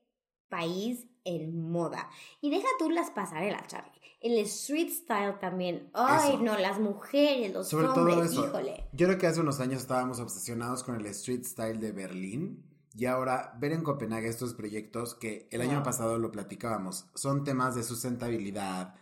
[0.50, 2.10] país en moda.
[2.42, 3.92] Y deja tú las pasarelas, Charlie.
[4.22, 5.90] El street style también.
[5.94, 6.44] Ay, Eso.
[6.44, 8.46] no, las mujeres, los Sobre hombres, todo eso.
[8.48, 8.86] híjole.
[8.94, 12.64] Yo creo que hace unos años estábamos obsesionados con el street style de Berlín.
[12.96, 15.84] Y ahora ver en Copenhague estos proyectos que el año Wow.
[15.84, 18.94] pasado lo platicábamos, son temas de sustentabilidad,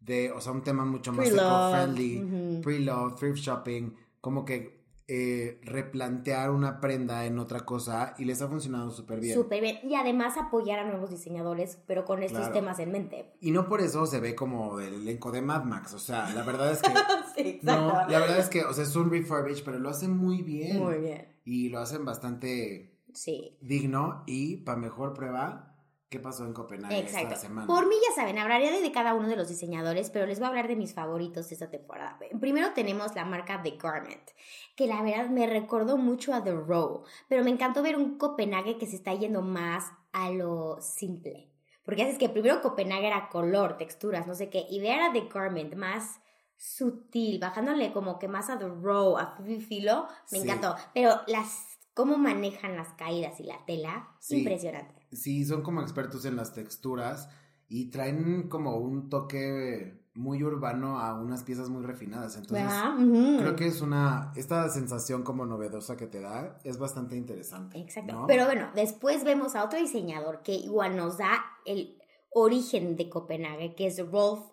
[0.00, 2.60] de, o sea, un tema mucho más eco-friendly, ujú.
[2.62, 4.78] pre-love, thrift shopping, como que
[5.10, 9.34] eh, replantear una prenda en otra cosa y les ha funcionado súper bien.
[9.34, 9.78] Súper bien.
[9.82, 12.52] Y además apoyar a nuevos diseñadores, pero con estos Claro.
[12.52, 13.32] temas en mente.
[13.40, 16.42] Y no por eso se ve como del elenco de Mad Max, o sea, la
[16.42, 16.92] verdad es que...
[17.34, 20.42] sí, no, la verdad es que, o sea, es un refurbish, pero lo hacen muy
[20.42, 20.76] bien.
[20.76, 21.26] Muy bien.
[21.46, 23.56] Y lo hacen bastante Sí.
[23.60, 25.74] digno y para mejor prueba,
[26.08, 27.28] ¿qué pasó en Copenhague Exacto.
[27.28, 27.66] esta semana?
[27.66, 30.48] Por mí ya saben, hablaré de cada uno de los diseñadores, pero les voy a
[30.50, 32.18] hablar de mis favoritos de esta temporada.
[32.40, 34.30] Primero tenemos la marca The Garment,
[34.76, 38.78] que la verdad me recordó mucho a The Row, pero me encantó ver un Copenhague
[38.78, 41.50] que se está yendo más a lo simple.
[41.84, 45.28] Porque haces que primero Copenhague era color, texturas, no sé qué, y ver a The
[45.32, 46.20] Garment más
[46.56, 50.44] sutil, bajándole como que más a The Row, a Filo, me Sí.
[50.44, 50.74] encantó.
[50.92, 51.67] Pero las
[51.98, 54.38] cómo manejan las caídas y la tela, Sí.
[54.38, 54.94] impresionante.
[55.10, 57.28] Sí, son como expertos en las texturas
[57.66, 62.36] y traen como un toque muy urbano a unas piezas muy refinadas.
[62.36, 63.38] Entonces, ujú.
[63.40, 67.80] creo que es una, esta sensación como novedosa que te da es bastante interesante.
[67.80, 68.12] Exacto.
[68.12, 68.26] ¿no?
[68.28, 71.32] Pero bueno, después vemos a otro diseñador que igual nos da
[71.66, 74.44] el origen de Copenhague, que es Rolf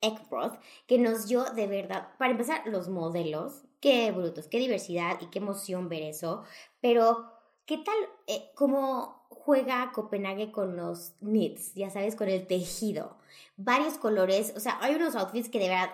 [0.00, 3.66] Ekroth, que nos dio de verdad, para empezar, los modelos.
[3.84, 6.42] Qué brutos, qué diversidad y qué emoción ver eso.
[6.80, 7.30] Pero,
[7.66, 7.94] ¿qué tal
[8.26, 11.74] eh, cómo juega Copenhague con los knits?
[11.74, 13.18] Ya sabes, con el tejido.
[13.58, 15.90] Varios colores, o sea, hay unos outfits que de verdad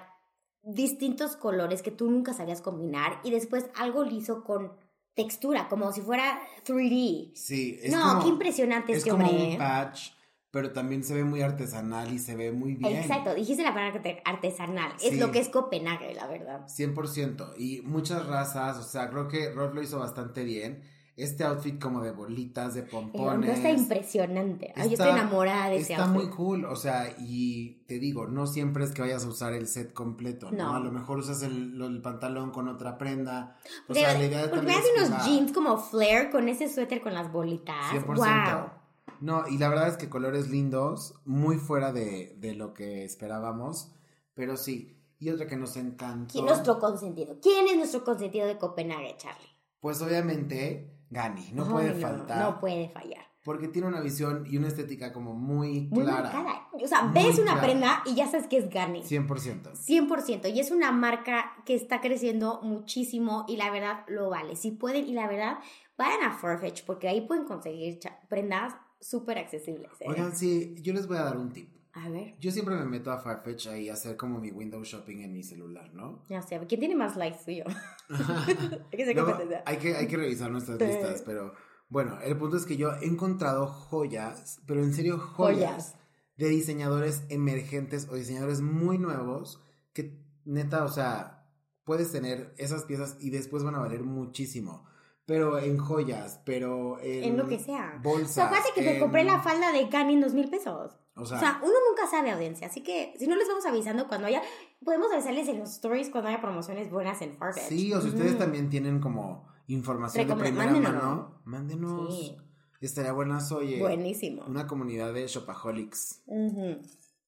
[0.63, 4.71] distintos colores que tú nunca sabías combinar y después algo liso con
[5.15, 7.33] textura, como si fuera 3D.
[7.35, 9.47] Sí, es no, como, qué impresionante es este como hombre.
[9.47, 9.59] un ¿eh?
[9.59, 10.11] patch,
[10.51, 12.97] pero también se ve muy artesanal y se ve muy bien.
[12.97, 14.93] Exacto, dijiste la palabra arte- artesanal.
[15.03, 15.19] Es Sí.
[15.19, 16.67] lo que es Copenhague, la verdad.
[16.67, 17.55] 100%.
[17.59, 20.83] Y muchas razas, o sea, creo que Rolf lo hizo bastante bien.
[21.17, 23.51] Este outfit como de bolitas, de pompones.
[23.59, 24.73] está impresionante.
[24.75, 26.23] Ay, yo Está- estoy enamorada de ese Está outfit.
[26.25, 29.67] muy cool, o sea, y te digo, no siempre es que vayas a usar el
[29.67, 30.57] set completo, ¿no?
[30.71, 30.77] No.
[30.77, 33.57] A lo mejor usas el, el pantalón con otra prenda.
[33.89, 36.49] O De- sea, la idea porque me también hace es unos jeans como flare con
[36.49, 37.77] ese suéter con las bolitas.
[37.93, 38.07] 100%.
[38.61, 38.80] Wow.
[39.21, 43.93] No, y la verdad es que colores lindos, muy fuera de, de lo que esperábamos,
[44.35, 44.97] pero sí.
[45.19, 46.33] Y otra que nos encantó.
[46.33, 47.39] ¿Quién nuestro consentido?
[47.43, 49.49] ¿Quién es nuestro consentido de Copenhague, Charlie?
[49.81, 52.39] Pues obviamente, Gani, no Ay, puede faltar.
[52.39, 53.27] No puede fallar.
[53.45, 56.69] porque tiene una visión y una estética como muy Muy clara.
[56.73, 57.61] O sea, ves una clara.
[57.67, 59.03] prenda y ya sabes que es Garni.
[59.03, 59.73] 100%.
[59.75, 60.55] 100%.
[60.55, 64.57] Y es una marca que está creciendo muchísimo y la verdad lo vale.
[64.57, 65.59] Si pueden, y la verdad,
[65.99, 69.91] vayan a Farfetch porque ahí pueden conseguir prendas súper accesibles.
[70.01, 70.07] ¿eh?
[70.07, 71.71] Oigan, sí, yo les voy a dar un tip.
[71.93, 75.23] A ver, Yo siempre me meto a Farfetch ahí a hacer como mi window shopping
[75.23, 76.25] en mi celular, ¿no?
[76.29, 77.65] ya sé, ¿quién tiene más likes tú y yo?
[78.93, 79.65] Hay que competencia.
[79.67, 81.53] hay, que, hay que revisar nuestras listas, pero
[81.89, 85.97] bueno, el punto es que yo he encontrado joyas, pero en serio joyas, Joyas.
[86.37, 89.61] de diseñadores emergentes o diseñadores muy nuevos
[89.93, 91.49] que neta, o sea,
[91.85, 94.87] puedes tener esas piezas y después van a valer muchísimo.
[95.31, 97.95] Pero en joyas, pero en, En lo que sea.
[97.99, 98.33] O Bolsas.
[98.35, 100.99] sea, acuérdate que me en- compré la falda de Garni en dos mil pesos.
[101.15, 104.27] O O sea, uno nunca sabe audiencia, así que si no les vamos avisando cuando
[104.27, 104.43] haya,
[104.85, 107.69] podemos avisarles en los stories cuando haya promociones buenas en Farfetch.
[107.69, 110.93] sí, o si ustedes también tienen como información de Recomend- primera mándenos.
[110.95, 112.19] mano, mándenos.
[112.19, 112.37] Sí.
[112.81, 113.79] Estaría buenas, oye.
[113.79, 114.43] Buenísimo.
[114.47, 116.23] Una comunidad de shopaholics.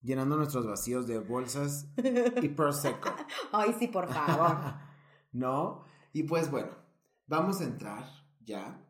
[0.03, 1.87] Llenando nuestros vacíos de bolsas
[2.43, 3.11] y prosecco,
[3.53, 4.57] Ay, sí, por favor.
[5.33, 5.85] ¿no?
[6.13, 6.71] Y pues bueno,
[7.33, 8.05] vamos a entrar
[8.45, 8.81] ya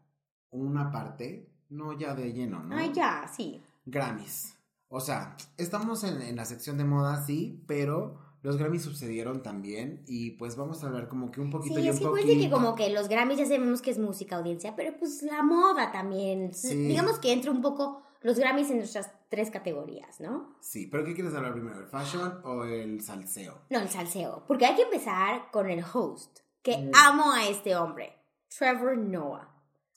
[0.50, 2.76] una parte, no ya de lleno, ¿no?
[2.76, 3.62] Ay, ya, sí.
[3.86, 4.56] Grammys.
[4.88, 10.02] O sea, estamos en, en la sección de moda, sí, pero los Grammys sucedieron también
[10.06, 12.10] y pues vamos a hablar como que un poquito Sí, y un que poquito.
[12.26, 15.42] puede que como que los Grammys ya sabemos que es música audiencia, pero pues la
[15.42, 16.52] moda también.
[16.52, 16.74] Sí.
[16.74, 20.56] Digamos que entra un poco los Grammys en nuestras tres categorías, ¿no?
[20.60, 21.78] Sí, pero ¿qué quieres hablar primero?
[21.80, 23.62] ¿El fashion o el salseo?
[23.70, 24.44] No, el salseo.
[24.46, 26.90] Porque hay que empezar con el host, que Mm.
[26.94, 28.12] amo a este hombre,
[28.58, 29.48] Trevor Noah.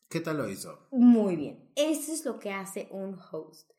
[0.10, 0.88] ¿Qué tal lo hizo?
[0.92, 1.72] Muy bien.
[1.76, 3.72] Eso es lo que hace un host.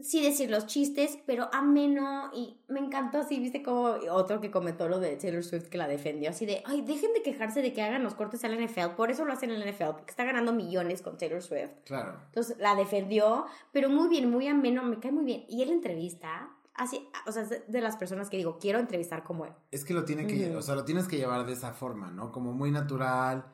[0.00, 4.88] Sí decir los chistes, pero ameno y me encantó así, viste como otro que comentó
[4.88, 7.82] lo de Taylor Swift que la defendió, así de, ay, dejen de quejarse de que
[7.82, 10.52] hagan los cortes al NFL, por eso lo hacen en el NFL, porque está ganando
[10.52, 11.72] millones con Taylor Swift.
[11.84, 12.16] Claro.
[12.26, 15.44] Entonces la defendió, pero muy bien, muy ameno, me cae muy bien.
[15.48, 19.44] Y él entrevista, así, o sea, es de- las personas que digo, quiero entrevistar como
[19.44, 19.52] él.
[19.70, 22.32] Es que lo tiene que, o sea, lo tienes que llevar de esa forma, ¿no?
[22.32, 23.44] Como muy natural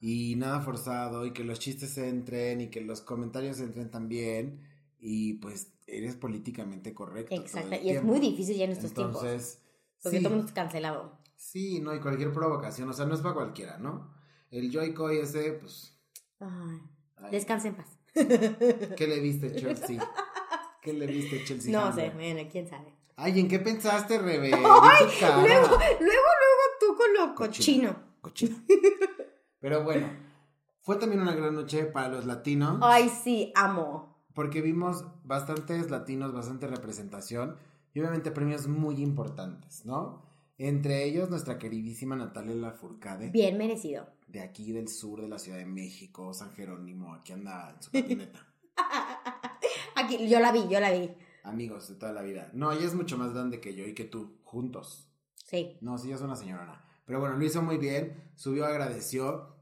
[0.00, 4.60] y nada forzado y que los chistes entren y que los comentarios entren también
[4.98, 7.34] y pues eres políticamente correcto.
[7.34, 7.76] Exacto.
[7.82, 9.22] Y es muy difícil ya en estos tiempos.
[9.22, 9.60] Entonces,
[10.02, 11.18] Porque sí, todo el mundo está cancelado.
[11.36, 14.12] sí, no, y cualquier provocación, o sea, no es para cualquiera, ¿no?
[14.50, 15.96] El Joy Coy ese, pues,
[16.40, 16.80] Ay,
[17.16, 17.86] ay, descansa en paz.
[18.14, 19.98] ¿qué le viste, Chelsea?
[20.82, 21.72] ¿Qué le viste, Chelsea?
[21.72, 22.10] No Handler?
[22.10, 22.92] sé, bueno, quién sabe.
[23.16, 24.48] Ay, ¿en qué pensaste, Rebe?
[24.54, 25.06] Ay.
[25.20, 27.94] Luego, luego, luego tú con lo Cochino.
[27.94, 27.96] cochino.
[28.20, 28.56] Cochino.
[29.60, 30.08] Pero bueno,
[30.80, 32.78] fue también una gran noche para los latinos.
[32.82, 34.26] Ay, sí, amo.
[34.34, 37.56] Porque vimos bastantes latinos, bastante representación
[37.94, 40.22] y obviamente premios muy importantes, ¿no?
[40.58, 44.06] Entre ellos nuestra queridísima Natalia Lafourcade, Bien merecido.
[44.26, 47.90] de aquí del sur de la Ciudad de México, San Jerónimo, aquí anda en su
[47.92, 48.46] patineta.
[50.04, 51.10] Aquí, yo la vi, yo la vi.
[51.44, 52.50] Amigos de toda la vida.
[52.52, 55.08] No, ella es mucho más grande que yo y que tú, juntos.
[55.44, 55.76] Sí.
[55.80, 56.84] No, sí, ella es una señorona.
[57.04, 59.56] Pero bueno, lo hizo muy bien, subió, agradeció.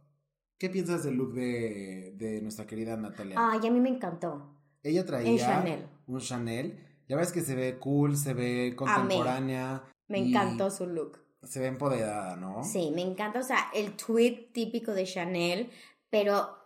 [0.58, 3.36] ¿Qué piensas del look de, de nuestra querida Natalia?
[3.38, 4.56] Ay, a mí me encantó.
[4.82, 5.88] Ella traía Chanel.
[6.06, 6.86] un Chanel.
[7.08, 9.82] Ya ves que se ve cool, se ve contemporánea.
[10.08, 11.18] Me encantó su look.
[11.42, 12.62] Se ve empoderada, ¿no?
[12.62, 15.70] Sí, me encanta, o sea, el tweet típico de Chanel,
[16.10, 16.59] pero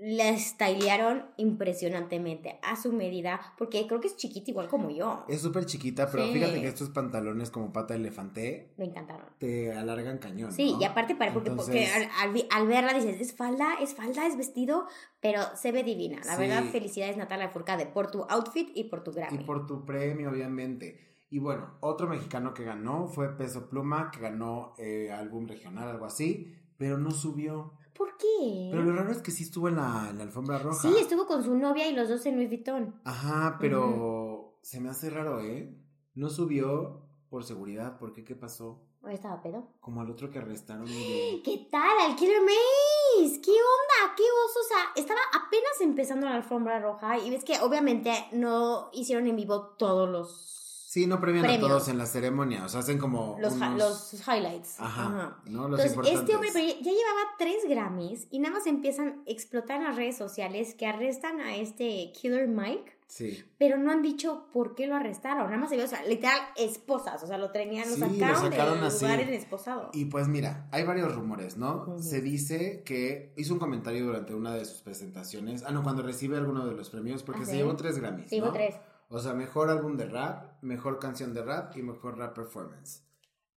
[0.00, 5.24] la stylearon impresionantemente a su medida, porque creo que es chiquita igual como yo.
[5.28, 6.34] Es súper chiquita, pero Sí.
[6.34, 9.26] fíjate que estos pantalones como pata de elefante Me encantaron.
[9.38, 10.52] te alargan cañón.
[10.52, 10.80] Sí, ¿no?
[10.80, 14.26] y aparte para, porque, Entonces- al, al vi- al verla dices, es falda, es falda,
[14.26, 14.86] es vestido,
[15.20, 16.18] pero se ve divina.
[16.24, 16.42] La Sí.
[16.42, 19.38] verdad, felicidades Natalia Furcade por tu outfit y por tu Grammy.
[19.42, 21.06] Y por tu premio, obviamente.
[21.30, 26.06] Y bueno, otro mexicano que ganó fue Peso Pluma, que ganó eh, álbum regional, algo
[26.06, 27.72] así, pero no subió.
[27.98, 28.68] ¿Por qué?
[28.70, 30.80] Pero lo raro es que sí estuvo en la, en la alfombra roja.
[30.80, 32.94] Sí, estuvo con su novia y los dos en Louis Vuitton.
[33.04, 35.76] Ajá, pero se me hace raro, ¿eh?
[36.14, 38.24] No subió por seguridad, ¿por qué?
[38.24, 38.84] ¿Qué pasó?
[39.02, 39.68] ¿O estaba pedo?
[39.80, 40.86] Como al otro que arrestaron.
[40.88, 41.98] y ¿Qué tal?
[42.06, 43.40] Al Killer Maze.
[43.40, 44.14] ¿Qué onda?
[44.16, 44.60] ¿Qué oso?
[44.60, 49.36] O sea, estaba apenas empezando la alfombra roja y ves que obviamente no hicieron en
[49.36, 51.68] vivo todos los, Sí, no premian a Premios.
[51.68, 53.76] todos en la ceremonia, o sea, hacen como los, unos-
[54.14, 54.80] los highlights.
[54.80, 55.68] Ajá, ¿no?
[55.68, 56.20] Los Entonces, importantes.
[56.20, 60.74] este hombre ya llevaba tres Grammys y nada más empiezan a explotar las redes sociales
[60.74, 63.44] que arrestan a este Killer Mike, Sí.
[63.58, 65.44] pero no han dicho por qué lo arrestaron.
[65.46, 67.22] Nada más se vio, o sea, literal, esposas.
[67.22, 69.04] O sea, lo tenían, Sí, lo sacaron, sacaron del así.
[69.04, 69.90] lugar en esposado.
[69.92, 71.84] Y pues mira, hay varios rumores, ¿no?
[71.86, 72.02] Ujú.
[72.02, 76.38] Se dice que hizo un comentario durante una de sus presentaciones, ah, no, cuando recibe
[76.38, 78.52] alguno de los premios, porque Ah, se llevó tres Grammys, Sí, hubo ¿no?
[78.54, 78.74] tres.
[79.08, 83.04] O sea, mejor álbum de rap, mejor canción de rap y mejor rap performance.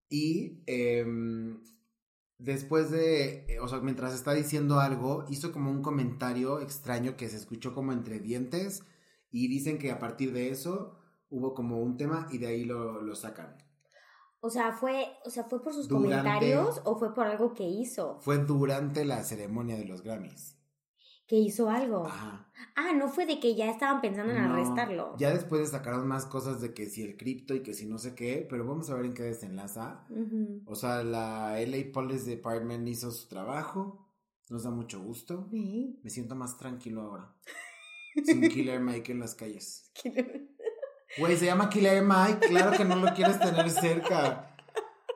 [0.09, 1.61] Y em,
[2.37, 7.29] después de, eh, o sea, mientras está diciendo algo, hizo como un comentario extraño que
[7.29, 8.83] se escuchó como entre dientes
[9.29, 10.97] y dicen que a partir de eso
[11.29, 13.57] hubo como un tema y de ahí lo, lo sacan.
[14.43, 17.63] O sea, fue, o sea, fue por sus Durante- comentarios o fue por algo que
[17.63, 18.19] hizo.
[18.21, 20.57] Fue durante la ceremonia de los Grammys.
[21.31, 22.07] Que hizo algo.
[22.07, 22.51] Ajá.
[22.75, 25.15] Ah, no fue de que ya estaban pensando en No, arrestarlo.
[25.17, 28.15] Ya después sacaron más cosas de que si el cripto y que si no sé
[28.15, 30.05] qué, pero vamos a ver en qué desenlaza.
[30.65, 34.09] O sea, la LA Police Department hizo su trabajo.
[34.49, 35.47] Nos da mucho gusto.
[35.51, 36.01] Sí.
[36.03, 37.33] Me siento más tranquilo ahora.
[38.25, 39.89] Sin Killer Mike en las calles.
[41.17, 42.45] Güey, se llama Killer Mike.
[42.49, 44.53] Claro que no lo quieres tener cerca.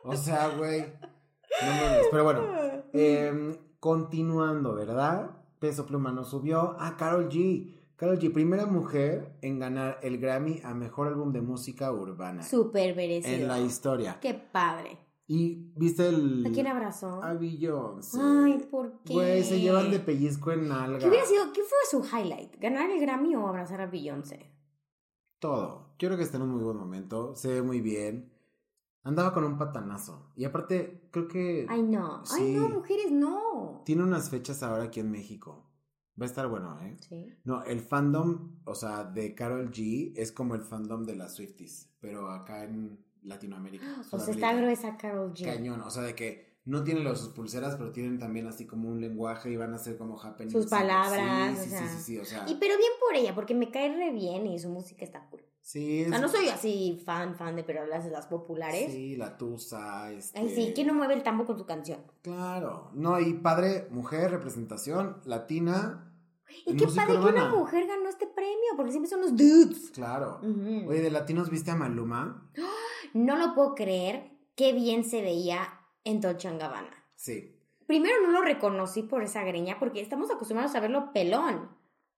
[0.05, 0.79] O sea, güey.
[0.79, 2.07] No.
[2.09, 2.47] Pero bueno,
[2.93, 5.41] em, continuando, ¿verdad?
[5.59, 6.75] Peso Pluma no subió.
[6.79, 7.73] Ah, Carol G.
[7.95, 12.95] Carol G, primera mujer en ganar el Grammy a mejor álbum de música urbana Súper
[12.95, 13.33] merecido.
[13.35, 14.19] en la historia.
[14.21, 14.97] Qué padre.
[15.27, 16.45] Y viste el.
[16.45, 17.23] ¿A quién abrazó?
[17.23, 18.19] A Beyoncé.
[18.21, 19.13] Ay, ¿por qué?
[19.13, 20.99] Güey, se llevan de pellizco en nalga.
[20.99, 21.51] ¿Qué hubiera sido?
[21.53, 22.59] ¿Qué fue su highlight?
[22.59, 24.51] ¿Ganar el Grammy o abrazar a Beyoncé?
[25.39, 25.95] Todo.
[25.97, 27.35] Yo creo que está en un muy buen momento.
[27.35, 28.31] Se ve muy bien.
[29.05, 30.31] Andaba con un patanazo.
[30.35, 32.23] Y aparte, creo que Ay, no.
[32.31, 32.73] Ay, no, Sí.
[32.73, 33.81] mujeres, no.
[33.85, 35.71] tiene unas fechas ahora aquí en México.
[36.19, 36.97] Va a estar bueno, ¿eh?
[37.07, 37.27] Sí.
[37.45, 41.89] No, el fandom, o sea, de Carol G es como el fandom de las Swifties,
[41.99, 43.85] pero acá en Latinoamérica.
[43.99, 44.47] O sea, Sudamérica.
[44.49, 45.45] está gruesa Carol G.
[45.45, 48.89] Cañón, o sea, de que no tienen los, sus pulseras, pero tienen también así como
[48.89, 50.53] un lenguaje y van a ser como happenings.
[50.53, 51.79] Sus palabras, Sí, o sí, sea.
[51.89, 52.45] sí, sí, sí, o sea.
[52.49, 55.41] Y pero bien por ella, porque me cae re bien y su música está cool.
[55.67, 58.91] Sí, O sea, es- no soy así fan, fan de, pero las de las populares.
[58.91, 60.37] Sí, la tusa, este...
[60.39, 62.01] Ay, sí, ¿quién no mueve el tambo con su canción?
[62.21, 66.13] Claro, no, y padre, mujer, representación, latina.
[66.67, 69.89] Y qué padre que una mujer ganó este premio, porque siempre son los dudes.
[69.89, 70.39] Claro.
[70.43, 70.87] Ujú.
[70.87, 72.47] Oye, de latinos viste a Maluma.
[73.15, 77.03] No lo puedo creer, qué bien se veía en Dolce Gabbana.
[77.15, 77.59] Sí.
[77.87, 81.69] Primero no lo reconocí por esa greña, porque estamos acostumbrados a verlo pelón.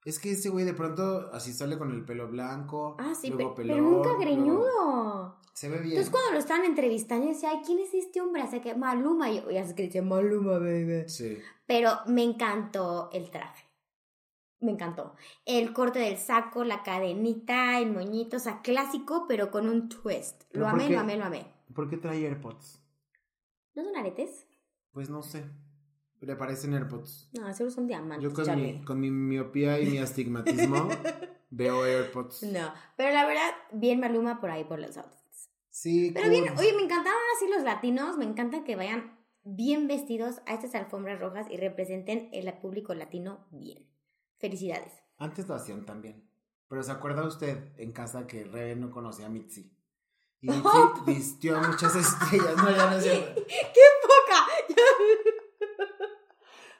[0.05, 2.95] Es que ese güey de pronto así sale con el pelo blanco.
[2.99, 5.37] Ah, sí, luego pe- pelón, pero nunca luego- greñudo.
[5.53, 5.89] Se ve bien.
[5.97, 8.43] Entonces cuando lo estaban entrevistando, yo decía, ay, ¿quién es este hombre?
[8.43, 11.09] Así que Maluma, y yo, ya sé que dice Maluma, baby.
[11.09, 11.39] Sí.
[11.65, 13.65] Pero me encantó el traje.
[14.59, 15.15] Me encantó.
[15.45, 20.43] El corte del saco, la cadenita, el moñito, o sea, clásico, pero con un twist.
[20.51, 20.93] ¿Pero Lo amé, qué?
[20.93, 21.53] lo amé, lo amé.
[21.75, 22.81] ¿Por qué trae AirPods?
[23.75, 24.47] ¿No son aretes?
[24.91, 25.45] Pues no sé.
[26.21, 27.29] Le parecen AirPods.
[27.33, 28.23] No, seguro son diamantes.
[28.23, 28.73] Yo con Charlie.
[28.79, 30.89] mi, con mi miopía y mi astigmatismo
[31.51, 32.43] veo AirPods.
[32.43, 35.49] No, pero la verdad, bien Maluma por ahí por los outfits.
[35.69, 36.31] Sí, Pero cool.
[36.31, 40.73] bien, oye, me encantaron así los latinos, me encanta que vayan bien vestidos a estas
[40.75, 43.87] alfombras rojas y representen el público latino bien.
[44.39, 44.91] Felicidades.
[45.19, 46.27] Antes lo hacían también.
[46.67, 49.71] Pero ¿se acuerda usted en casa que Rebe no conocía a Mitzi?
[50.41, 50.67] Y Mitzi
[51.05, 52.55] vistió a muchas estrellas.
[52.57, 53.41] No, ya no es cierto.
[53.47, 54.75] ¡Qué poca!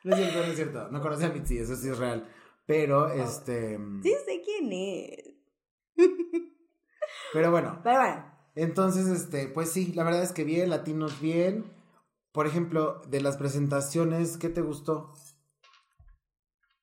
[0.04, 0.88] No es cierto, no es cierto.
[0.90, 2.28] No conocía a Mitzi, eso sí es real.
[2.66, 3.78] Pero, este...
[4.04, 5.36] sí sé quién es.
[7.34, 11.72] Pero bueno, Pero bueno, entonces, este, pues sí, la verdad es que bien, latinos bien.
[12.32, 15.14] Por ejemplo, de las presentaciones, ¿qué te gustó?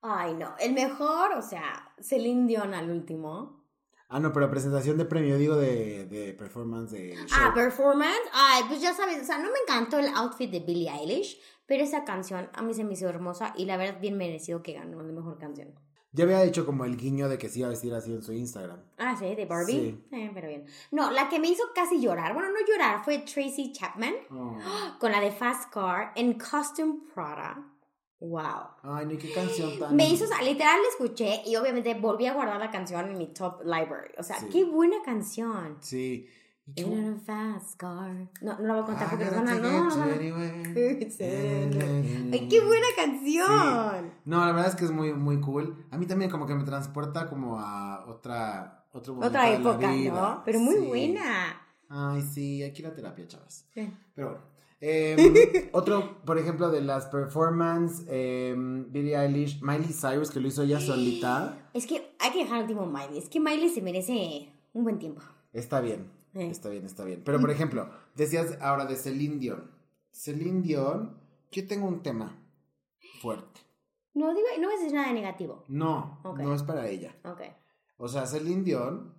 [0.06, 3.64] ay no, el mejor, o sea, Celine Dion al último.
[4.08, 7.38] Ah, no, pero presentación de premio, digo de, de performance de show.
[7.40, 8.20] Ah, performance.
[8.32, 11.82] Ay, pues ya sabes, o sea, no me encantó el outfit de Billie Eilish, pero
[11.84, 15.02] esa canción a mí se me hizo hermosa y la verdad bien merecido que ganó
[15.02, 15.68] la mejor canción.
[16.12, 18.32] Ya había hecho como el guiño de que se iba a vestir así en su
[18.32, 18.78] Instagram.
[18.98, 19.72] Ah, sí, de Barbie.
[19.72, 20.04] Sí.
[20.12, 20.64] Eh, pero bien.
[20.92, 24.56] No, la que me hizo casi llorar, bueno, no llorar, fue Tracy Chapman Oh.
[25.00, 27.68] con la de Fast Car en Costume Prada.
[28.20, 28.42] Wow.
[28.84, 29.96] Ay, no, qué canción tan...
[29.96, 33.62] Me hizo, literal la escuché y obviamente volví a guardar la canción en mi top
[33.64, 34.12] library.
[34.16, 34.46] O sea, Sí.
[34.52, 35.78] qué buena canción.
[35.80, 36.28] Sí.
[36.74, 38.14] Qué- In a fast car.
[38.40, 39.52] No, no la voy a contar porque van a...
[39.52, 42.30] take No, it no.
[42.32, 44.12] Ay, qué buena canción.
[44.24, 45.84] No, la verdad es que es muy, muy cool.
[45.90, 48.86] A mí también como que me transporta como a otra...
[48.92, 50.12] Otro Otra de la época, vida.
[50.12, 50.42] ¿no?
[50.44, 50.86] Pero muy Sí.
[50.86, 51.60] buena.
[51.88, 53.66] Ay, sí, aquí la terapia, chavas.
[53.74, 53.92] Sí.
[54.14, 54.44] Pero bueno.
[54.80, 60.62] Eh, otro, por ejemplo, de las performances, eh, Billie Eilish, Miley Cyrus, que lo hizo
[60.62, 61.68] ella solita.
[61.74, 63.18] Es que hay que dejar último Miley.
[63.18, 65.22] Es que Miley se merece un buen tiempo.
[65.52, 67.22] Está bien, Está bien, está bien.
[67.24, 69.70] Pero, por ejemplo, decías ahora de Celine Dion.
[70.10, 71.16] Celine Dion,
[71.50, 72.36] yo tengo un tema
[73.20, 73.60] fuerte.
[74.14, 75.64] No, digo, no decir nada negativo.
[75.68, 77.14] No, no es para ella.
[77.24, 77.40] Ok.
[77.96, 79.14] O sea, Celine Dion,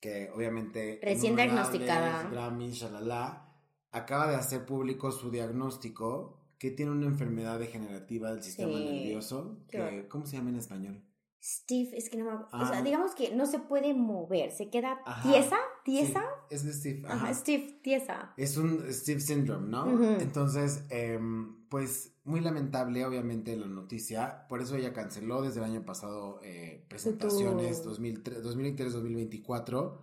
[0.00, 0.98] que obviamente...
[1.02, 2.28] Recién diagnosticada.
[2.30, 3.54] Grammy, shalala,
[3.92, 8.84] acaba de hacer público su diagnóstico que tiene una enfermedad degenerativa del sistema Sí.
[8.84, 9.58] nervioso.
[9.70, 10.06] Que.
[10.08, 11.02] ¿Cómo se llama en español?
[11.42, 12.64] Steve, es que no me acuerdo.
[12.64, 12.82] O sea, Ah.
[12.82, 14.52] digamos que no se puede mover.
[14.52, 15.22] Se queda Ajá.
[15.30, 15.56] tiesa,
[15.90, 16.24] tiesa.
[16.50, 17.02] es de Steve.
[17.06, 17.34] Ajá, Ajá.
[17.34, 18.32] Steve, tiesa.
[18.36, 20.18] Es un Steve Syndrome, ¿no?
[20.20, 24.46] Entonces, em, pues muy lamentable, obviamente, la noticia.
[24.48, 27.90] Por eso ella canceló desde el año pasado eh, presentaciones tour.
[27.90, 29.98] 2003 2023-2024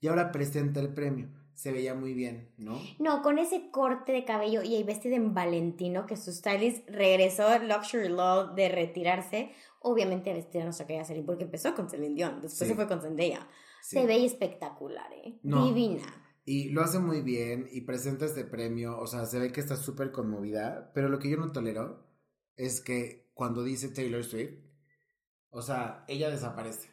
[0.00, 1.28] y ahora presenta el premio.
[1.54, 2.78] Se veía muy bien, ¿no?
[2.98, 7.48] No, con ese corte de cabello y ahí vestido en Valentino, que su stylist regresó
[7.48, 12.14] al Luxury Law de retirarse, obviamente vestir a nuestra querida Celine, porque empezó con Celine
[12.14, 12.66] Dion, después Sí.
[12.66, 13.48] se fue con Zendaya.
[13.86, 13.98] Sí.
[13.98, 15.38] Se ve espectacular, ¿eh?
[15.44, 15.64] No.
[15.64, 16.02] Divina.
[16.44, 19.76] Y lo hace muy bien y presenta este premio, o sea, se ve que está
[19.76, 22.04] súper conmovida, pero lo que yo no tolero
[22.56, 24.58] es que cuando dice Taylor Swift,
[25.50, 26.90] o sea, ella desaparece,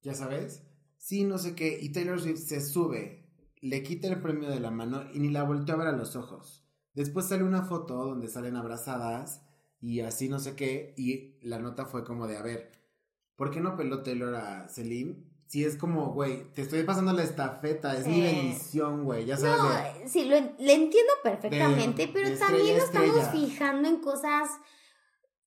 [0.00, 0.62] ¿ya sabes?
[0.96, 3.28] Sí, no sé qué, y Taylor Swift se sube,
[3.60, 6.16] le quita el premio de la mano y ni la volteó a ver a los
[6.16, 6.66] ojos.
[6.94, 9.44] Después sale una foto donde salen abrazadas
[9.82, 12.72] y así no sé qué, y la nota fue como de, a ver,
[13.36, 15.30] ¿por qué no peló Taylor a Celine?
[15.52, 18.22] Si es como, güey, te estoy pasando la estafeta, es mi Sí.
[18.22, 19.58] bendición, güey, ya sabes.
[19.62, 19.68] No,
[20.00, 24.48] de- sí, lo, le entiendo perfectamente, de pero también nos estamos fijando en cosas...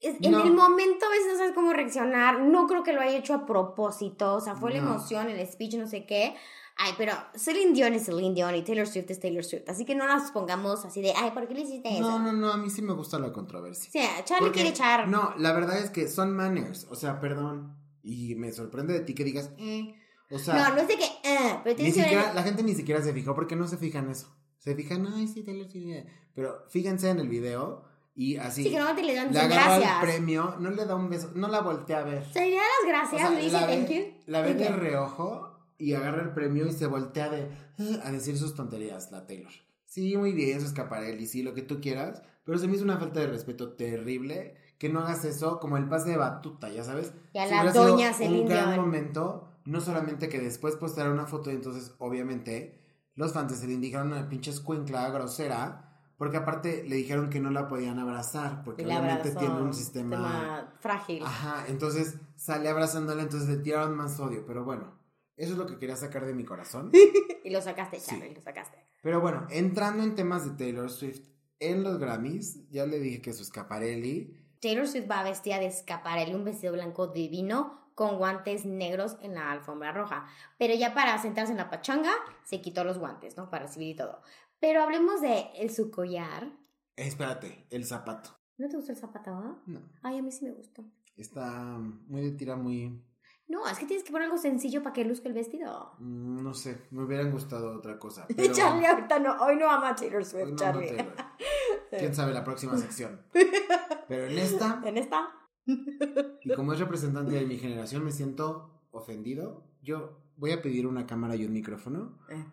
[0.02, 3.18] es- En el momento a veces no sabes cómo reaccionar, no creo que lo haya
[3.18, 6.36] hecho a propósito, o sea, fue la emoción, el speech, no sé qué.
[6.78, 9.96] Ay, pero Celine Dion es Celine Dion y Taylor Swift es Taylor Swift, así que
[9.96, 12.02] no las pongamos así de, ay, ¿por qué le hiciste eso?
[12.02, 13.90] No, no, no, a mí sí me gusta la controversia.
[13.90, 15.08] O sea, Charlie Porque- quiere echar...
[15.08, 17.76] No, la verdad es que son manners, o sea, perdón.
[18.08, 19.96] Y me sorprende de ti que digas, eh,
[20.30, 23.02] o sea, no, no es de que, eh, pero ni siquiera, la gente ni siquiera
[23.02, 24.28] se fijó porque no se fijan en eso.
[24.60, 25.88] Se fijan, ay, sí, Taylor Swift.
[25.90, 26.06] eh".
[26.36, 27.84] Pero fíjense en el video
[28.14, 28.64] y así.
[28.64, 30.04] Sí, que no te le dan le agarra gracias.
[30.04, 32.24] el premio, no le da un beso, no la voltea a ver.
[32.32, 34.32] Se le da las O gracias, sea, le dice la thank ve, you.
[34.32, 37.50] la ve ¿Y de reojo y agarra el premio y se voltea de
[37.80, 39.52] "Ah", a decir sus tonterías, la Taylor.
[39.86, 42.98] Sí, muy bien, su escaparelli, sí, lo que tú quieras, pero se me hizo una
[42.98, 47.14] falta de respeto terrible que no hagas eso como el pase de batuta, ya sabes.
[47.34, 48.86] Y a Si la sido doña Celine Un gran Dion.
[48.86, 52.80] momento, no solamente que después posteara una foto y entonces, obviamente,
[53.16, 55.82] los fans de Celine dijeron una pinche escuincla grosera,
[56.18, 59.74] porque aparte le dijeron que no la podían abrazar, porque la obviamente abrazó, tiene un
[59.74, 61.24] sistema frágil.
[61.26, 64.46] Ajá, entonces sale abrazándola, entonces le tiraron más odio.
[64.46, 64.94] Pero bueno,
[65.36, 66.92] eso es lo que quería sacar de mi corazón.
[67.46, 68.08] Y lo sacaste, Sí.
[68.10, 68.76] Charlie, lo sacaste.
[69.04, 71.22] Pero bueno, entrando en temas de Taylor Swift,
[71.60, 74.36] en los Grammys, ya le dije que su escaparelli.
[74.66, 79.52] Taylor Swift va vestida de escaparelli, un vestido blanco divino con guantes negros en la
[79.52, 80.26] alfombra roja.
[80.58, 82.12] Pero ya para sentarse en la pachanga,
[82.44, 83.50] se quitó los guantes, ¿no?
[83.52, 84.22] Para recibir y todo.
[84.60, 86.52] Pero hablemos de el, su collar.
[86.96, 88.32] espérate, el zapato.
[88.58, 89.32] ¿No te gustó el zapato?
[89.32, 89.62] ah?
[89.68, 90.84] No, Ay, a mí sí me gustó.
[91.16, 93.02] está muy de tira, muy.
[93.48, 95.94] No, es que tienes que poner algo sencillo para que luzca el vestido.
[96.00, 98.26] mm, No sé, me hubieran gustado otra cosa.
[98.36, 100.88] Pero, Charlie ahorita no, hoy no ama a Taylor Swift, no, no, Charlie.
[100.88, 101.14] Taylor.
[102.00, 103.22] Quién sabe la próxima sección.
[104.08, 105.30] Pero en esta, ¿En esta?
[105.66, 109.68] y como es representante de mi generación, me siento ofendido.
[109.82, 112.20] Yo voy a pedir una cámara y un micrófono.
[112.30, 112.44] Eh.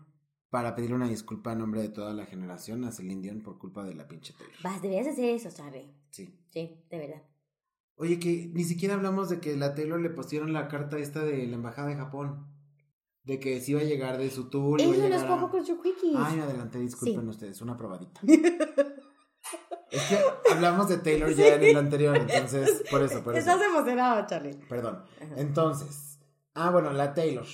[0.50, 3.84] para pedirle una disculpa a nombre de toda la generación a Celine Dion por culpa
[3.84, 4.54] de la pinche Taylor.
[4.62, 5.94] Vas, deberías hacer eso, Charlie.
[6.10, 6.38] Sí.
[6.50, 7.22] Sí, de verdad.
[7.96, 11.46] Oye, que ni siquiera hablamos de que la Taylor le pusieron la carta esta de
[11.46, 12.48] la embajada de Japón.
[13.24, 14.78] De que sí iba a llegar de su tour.
[14.80, 16.16] Eso a- Quickies.
[16.16, 17.28] Ay, me adelanté, disculpen Sí.
[17.28, 18.20] ustedes, una probadita.
[19.92, 20.18] es que
[20.52, 23.50] hablamos de Taylor ya en el anterior, entonces, por eso, por eso.
[23.50, 24.54] Estás emocionado, Charlie.
[24.68, 25.04] Perdón.
[25.20, 25.34] Ajá.
[25.36, 26.18] Entonces,
[26.54, 27.46] ah, bueno, la Taylor.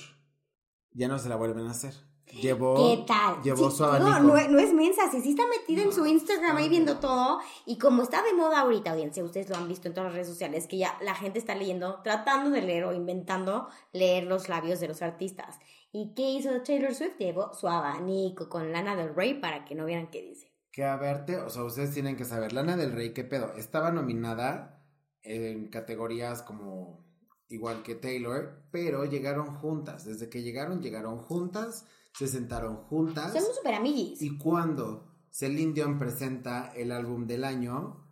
[0.91, 1.93] Ya no se la vuelven a hacer.
[2.41, 3.41] Llevó, ¿Qué tal?
[3.41, 4.09] Llevó Sí, su abanico.
[4.19, 6.69] No, no es mensa, sí, sí está metida en su No, Instagram ahí no.
[6.69, 7.39] viendo todo.
[7.65, 10.27] Y como está de moda ahorita, audiencia, ustedes lo han visto en todas las redes
[10.27, 14.79] sociales, que ya la gente está leyendo, tratando de leer o inventando leer los labios
[14.79, 15.57] de los artistas.
[15.91, 17.17] ¿Y qué hizo Taylor Swift?
[17.17, 20.48] Llevó su abanico con Lana del Rey para que no vieran qué dice.
[20.79, 23.51] Que a verte, o sea, ustedes tienen que saber, Lana del Rey, ¿qué pedo?
[23.57, 24.81] Estaba nominada
[25.23, 27.05] en categorías como
[27.49, 30.05] igual que Taylor, pero llegaron juntas.
[30.05, 31.85] Desde que llegaron, llegaron juntas,
[32.17, 33.33] se sentaron juntas.
[33.33, 34.21] Somos super amiguis.
[34.21, 38.07] Y cuando Celine Dion presenta el álbum del año,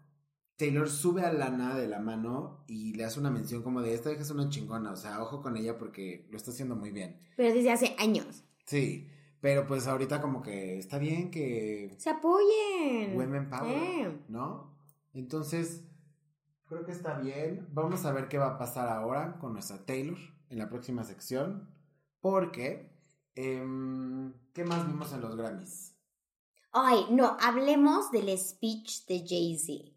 [0.58, 4.10] Taylor sube a Lana de la mano y le hace una mención como de esta
[4.10, 7.18] vieja es una chingona, o sea, ojo con ella porque lo está haciendo muy bien.
[7.38, 8.44] Pero desde hace años.
[8.66, 9.08] Sí,
[9.48, 13.16] pero pues ahorita como que está bien que Se apoyen.
[13.16, 14.20] Women Power, Eh.
[14.28, 14.76] ¿no?
[15.14, 15.86] Entonces,
[16.66, 17.66] creo que está bien.
[17.72, 20.18] Vamos a ver qué va a pasar ahora con nuestra Taylor
[20.50, 21.70] en la próxima sección.
[22.20, 22.92] Porque,
[23.36, 25.96] em, ¿qué más vimos en los Grammys?
[26.74, 29.94] Ay, no, hablemos del speech de Jay-Z.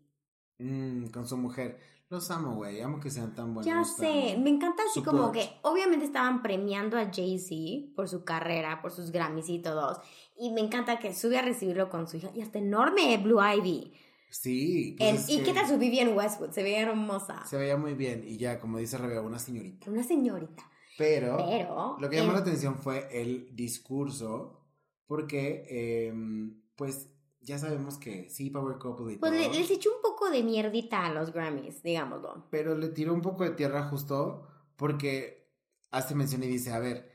[0.58, 1.80] Mm, con su mujer.
[2.10, 2.80] Los amo, güey.
[2.80, 3.66] Amo que sean tan buenos.
[3.66, 8.82] Ya sé, me encanta así como que obviamente estaban premiando a Jay-Z por su carrera,
[8.82, 9.98] por sus Grammys y todos.
[10.36, 13.92] Y me encanta que sube a recibirlo con su hija y hasta enorme Blue Ivy.
[14.28, 14.96] Sí.
[14.98, 16.50] pues es ¿Y que qué tal su Vivian Westwood?
[16.50, 17.44] Se veía hermosa.
[17.46, 18.24] Se veía muy bien.
[18.26, 19.88] Y ya, como dice Rebe, una señorita.
[19.88, 20.68] Una señorita.
[20.98, 21.96] Pero, Pero.
[22.00, 24.66] lo que llamó la atención fue el discurso
[25.06, 27.08] porque, em, pues,
[27.50, 30.42] ya sabemos que sí, Power Couple y Pues todo, le- les echó un poco de
[30.42, 32.46] mierdita a los Grammys, digámoslo.
[32.50, 34.46] pero le tiró un poco de tierra justo
[34.76, 35.52] porque
[35.90, 37.10] hace mención y dice, a ver,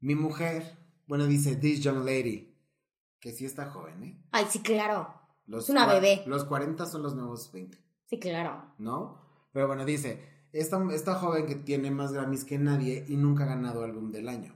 [0.00, 0.76] mi mujer,
[1.06, 2.56] bueno, dice, this young lady,
[3.20, 4.22] que sí está joven, ¿eh?
[4.32, 5.12] Ay, sí, claro.
[5.46, 6.22] Los Es una bebé.
[6.26, 7.78] Los 40 son los nuevos 20.
[8.06, 8.72] Sí, claro.
[8.78, 9.20] ¿no?
[9.52, 10.22] Pero bueno, dice,
[10.52, 14.28] esta, esta joven que tiene más Grammys que nadie y nunca ha ganado álbum del
[14.28, 14.54] año,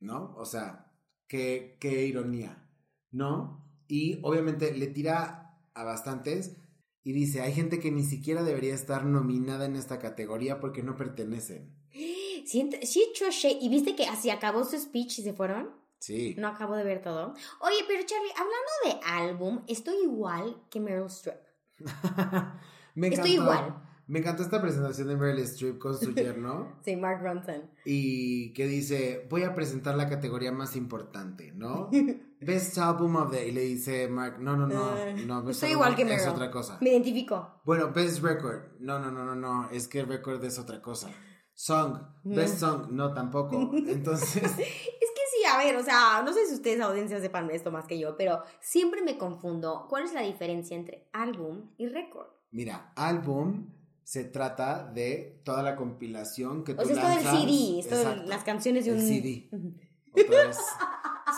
[0.00, 0.34] ¿no?
[0.36, 0.92] O sea,
[1.26, 2.66] qué, qué ironía,
[3.10, 3.61] ¿no?
[3.88, 6.56] Y obviamente le tira a bastantes
[7.04, 10.96] y dice, hay gente que ni siquiera debería estar nominada en esta categoría porque no
[10.96, 11.74] pertenecen.
[12.44, 12.68] Sí,
[13.14, 13.58] shade.
[13.60, 15.70] ¿Y viste que así acabó su speech y se fueron?
[16.00, 16.34] Sí.
[16.36, 17.34] No acabo de ver todo.
[17.60, 21.38] Oye, pero Charlie, hablando de álbum, estoy igual que Meryl Streep.
[22.96, 23.80] me Estoy igual.
[24.08, 26.76] Me encantó esta presentación de Meryl Streep con su yerno.
[26.84, 27.70] Sí, Mark Ronson.
[27.84, 31.90] y que dice, voy a presentar la categoría más importante, ¿no?
[32.44, 33.46] Best Album of the...
[33.48, 36.26] Y le dice Mark, no, no, no, Eh, no, Best estoy Album igual que es
[36.26, 36.78] otra cosa.
[36.80, 37.60] Me identifico.
[37.64, 41.10] Bueno, Best Record, no, no, no, no, no, es que Record es otra cosa.
[41.54, 42.36] Song, No.
[42.36, 43.70] Best Song, no, tampoco.
[43.86, 47.70] Entonces, Es que sí, a ver, o sea, no sé si ustedes, audiencia, sepan esto
[47.70, 49.86] más que yo, pero siempre me confundo.
[49.88, 52.26] ¿Cuál es la diferencia entre álbum y récord?
[52.50, 53.70] mira, álbum
[54.04, 57.40] se trata de toda la compilación que tú O sea, es todo el lanzas.
[57.44, 59.02] CD, es todo el- las canciones de El un...
[59.06, 59.48] CD.
[59.52, 59.74] Ujú.
[60.12, 60.58] Otra vez,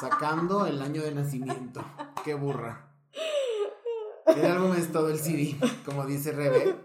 [0.00, 1.84] sacando el año de nacimiento.
[2.24, 2.90] Qué burra.
[4.26, 6.76] El álbum es todo el CD, como dice Rebe.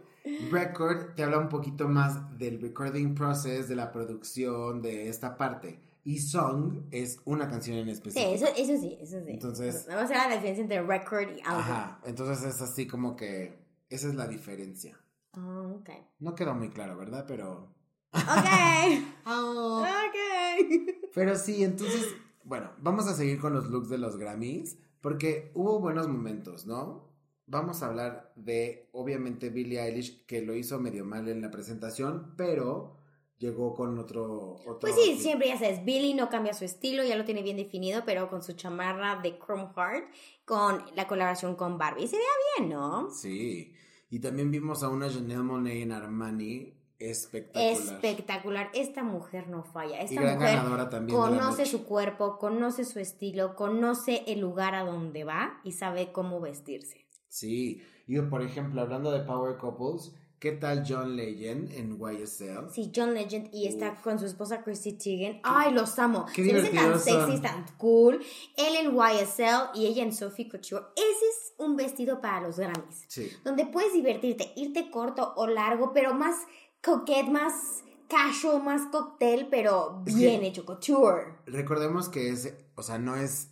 [0.51, 5.82] Record te habla un poquito más del recording process, de la producción, de esta parte.
[6.03, 8.32] Y song es una canción en Sí, específico.
[8.34, 9.32] eso, eso sí, eso sí.
[9.32, 11.60] Entonces- Nada más era la diferencia entre record y álbum.
[11.60, 13.57] Ajá, entonces es así como que
[13.89, 14.99] esa es la diferencia.
[15.34, 15.89] Ah, ok.
[16.20, 17.26] No quedó muy claro, ¿verdad?
[17.28, 17.74] Pero...
[18.14, 18.22] Ok.
[19.26, 20.01] Ah.
[20.07, 21.10] ok.
[21.14, 22.07] Pero sí, entonces,
[22.49, 27.07] bueno, vamos a seguir con los looks de los Grammys, porque hubo buenos momentos, ¿no?
[27.45, 32.33] Vamos a hablar de, obviamente, Billie Eilish, que lo hizo medio mal en la presentación,
[32.37, 32.97] pero
[33.37, 34.55] llegó con otro...
[34.65, 37.57] otro Pues sí, siempre ya sabes, Billy no cambia su estilo, ya lo tiene bien
[37.57, 40.11] definido, pero con su chamarra de Chrome Heart,
[40.43, 42.07] con la colaboración con Barbie.
[42.07, 42.25] Se vea
[42.57, 43.11] bien, ¿no?
[43.11, 43.75] Sí,
[44.09, 47.71] y también vimos a una Janelle Monáe en Armani espectacular.
[47.73, 48.69] Espectacular.
[48.73, 50.01] Esta mujer no falla.
[50.01, 54.75] y Esta gran mujer ganadora también conoce su cuerpo, conoce su estilo, conoce el lugar
[54.75, 57.05] a donde va y sabe cómo vestirse.
[57.29, 62.71] Sí, y por ejemplo, hablando de Power Couples, ¿qué tal John Legend en YSL?
[62.71, 64.01] Sí, John Legend y está Uf.
[64.01, 65.39] con su esposa Chrissy Teigen.
[65.43, 66.25] Ay, los amo.
[66.33, 68.19] qué Se me tan sexy, tan cool.
[68.57, 70.85] Él en YSL y ella en Sophie Couture.
[70.95, 73.05] Ese es un vestido para los Grammys.
[73.07, 73.29] Sí.
[73.43, 76.35] Donde puedes divertirte, irte corto o largo, pero más
[76.84, 81.38] coquette, más casual, más cóctel, pero bien hecho, couture.
[81.45, 83.51] Recordemos que es, o sea, no es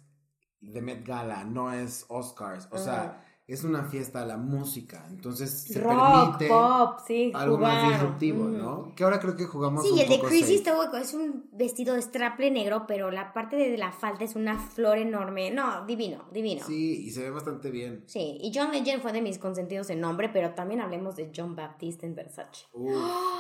[0.60, 5.80] de Met Gala, no es Oscars, o sea, es una fiesta la música, entonces se
[5.80, 8.58] Rock, permite pop, sí, algo más disruptivo, Mm.
[8.58, 8.94] ¿no?
[8.96, 12.02] Que ahora creo que jugamos Sí, un el de Chrissy está es un vestido de
[12.02, 15.50] straple negro, pero la parte de la falda es una flor enorme.
[15.52, 16.64] No, divino, divino.
[16.66, 16.78] Sí.
[16.78, 18.04] Sí, y se ve bastante bien.
[18.14, 22.06] y John Legend fue de mis consentidos en nombre, pero también hablemos de John Baptiste
[22.06, 22.66] en Versace.
[22.74, 22.92] Uf,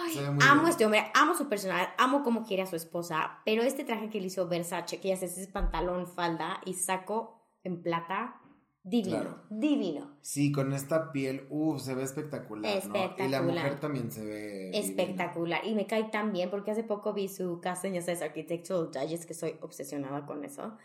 [0.06, 0.70] Ay, se ve muy amo bien.
[0.72, 4.20] este hombre, amo su personal, amo cómo quiere a su esposa, pero este traje que
[4.22, 8.42] le hizo Versace, que ya se es pantalón, falda y saco en plata,
[8.90, 9.42] divino, Claro.
[9.50, 10.12] divino.
[10.22, 12.70] Sí, con esta piel, uff, se ve espectacular, ¿no?
[12.70, 13.44] Y la Espectacular.
[13.44, 14.78] mujer también se ve divina.
[14.78, 15.66] Espectacular.
[15.66, 18.90] Y me cae tan bien porque hace poco vi su casa en ya sabes, Architectural
[18.92, 20.78] Digest, que soy obsesionada con eso.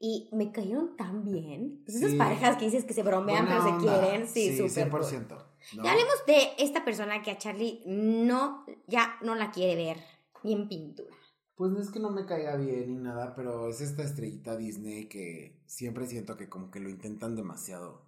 [0.00, 1.82] Y me cayeron tan bien.
[1.84, 2.16] Pues esas Sí.
[2.16, 3.94] parejas que dices que se bromean Buena pero onda.
[3.96, 4.28] se quieren.
[4.28, 4.70] Sí, sí cool.
[4.70, 5.36] 100%.
[5.76, 5.82] ¿no?
[5.82, 9.96] Ya hablemos de esta persona que a Charlie no, ya no la quiere ver
[10.44, 11.16] ni en pintura.
[11.58, 15.08] Pues no es que no me caiga bien ni nada, pero es esta estrellita Disney
[15.08, 18.06] que siempre siento que como que lo intentan demasiado.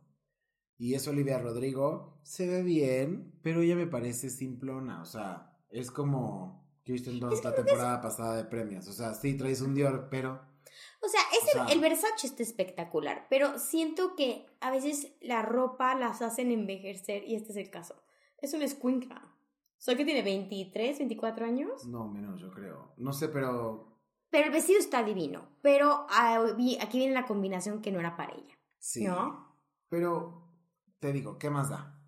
[0.78, 5.90] Y es Olivia Rodrigo, se ve bien, pero ella me parece simplona, o sea, es
[5.90, 10.40] como Kirsten Dunst la temporada pasada de premios, o sea, sí traes un Dior, pero
[11.02, 15.96] O sea, O sea- el Versace está espectacular, pero siento que a veces la ropa
[15.96, 18.00] las hacen envejecer y este es el caso.
[18.38, 19.34] Es una escuincla.
[19.80, 21.86] Sea, que tiene 23, 24 años.
[21.86, 22.92] no menos yo creo.
[22.98, 23.96] No sé, pero
[24.30, 25.56] Pero el vestido está divino.
[25.62, 26.44] Pero ah,
[26.80, 28.54] aquí viene la combinación que no era para ella.
[28.78, 29.04] sí.
[29.04, 29.48] ¿No?
[29.88, 30.46] Pero
[31.00, 31.98] te digo, ¿qué más da?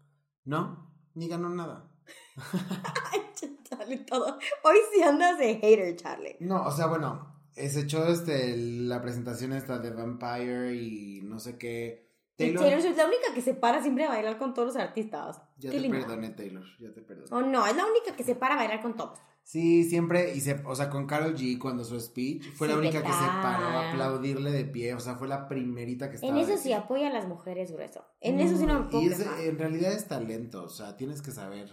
[0.44, 0.92] ¿No?
[1.14, 1.90] Ni ganó nada.
[3.64, 4.38] Charlie, todo.
[4.64, 6.36] Hoy sí andas de hater, Charlie.
[6.40, 11.56] No, o sea, bueno, se echó este, la presentación esta de Vampire y no sé
[11.58, 12.11] qué.
[12.36, 14.76] Taylor, Taylor Swift es la única que se para siempre a bailar con todos los
[14.76, 15.42] artistas.
[15.58, 15.98] ya Qué te linda.
[16.00, 17.28] perdoné, Taylor, ya te perdoné.
[17.30, 19.18] Oh, no, es la única que se para a bailar con todos.
[19.44, 23.02] Sí, siempre, y se, o sea, con Carol G cuando su speech, fue la única
[23.02, 26.32] que se paró a aplaudirle de pie, o sea, fue la primerita que estaba.
[26.32, 26.74] En eso sí pie.
[26.76, 28.04] apoya a las mujeres grueso.
[28.20, 31.22] En eso sí no me puedo Y es- en realidad es talento, o sea, tienes
[31.22, 31.68] que saber.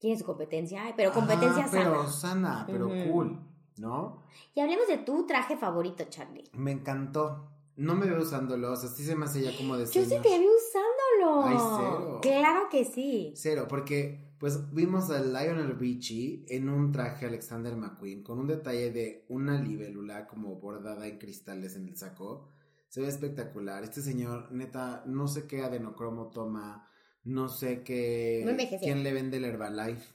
[0.00, 2.62] Tiene su competencia, pero competencia Ajá, pero sana.
[2.62, 3.40] sana, pero cool,
[3.78, 4.22] ¿no?
[4.54, 6.50] Y hablemos de tu traje favorito, Charlie.
[6.52, 7.52] Me encantó.
[7.76, 10.16] No me veo usándolo, o sea, sí se me hace ya como de Yo sí
[10.22, 11.44] te vi usándolo.
[11.44, 12.18] Ay, cero.
[12.22, 13.32] Claro que sí.
[13.36, 18.90] Cero, porque pues vimos a Lionel Richie en un traje Alexander McQueen con un detalle
[18.92, 22.48] de una libélula como bordada en cristales en el saco.
[22.88, 23.82] Se ve espectacular.
[23.82, 26.88] Este señor, neta, no sé qué adenocromo toma,
[27.24, 28.42] no sé qué.
[28.44, 28.86] No envejeció.
[28.86, 30.14] quién le vende el Herbalife.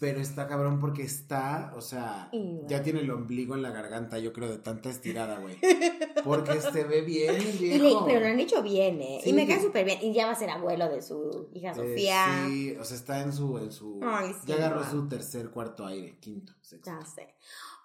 [0.00, 2.30] Pero está cabrón porque está, o sea,
[2.66, 5.58] ya tiene el ombligo en la garganta, yo creo, de tanta estirada, güey.
[6.24, 9.20] Porque se ve bien le- pero lo han hecho bien, ¿eh?
[9.22, 9.30] Sí.
[9.30, 9.98] Y me cae súper bien.
[10.02, 12.44] Y ya va a ser abuelo de su hija Eh, Sofía.
[12.46, 15.86] sí, o sea, está en su, en su, Ay, sí, ya agarró su tercer, cuarto
[15.86, 16.90] aire, quinto, sexto.
[16.90, 17.34] Ya sé.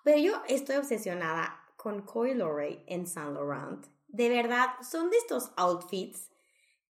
[0.04, 3.86] Pero yo estoy obsesionada con Coy Lorey en Saint Laurent.
[4.08, 6.30] De verdad, son de estos outfits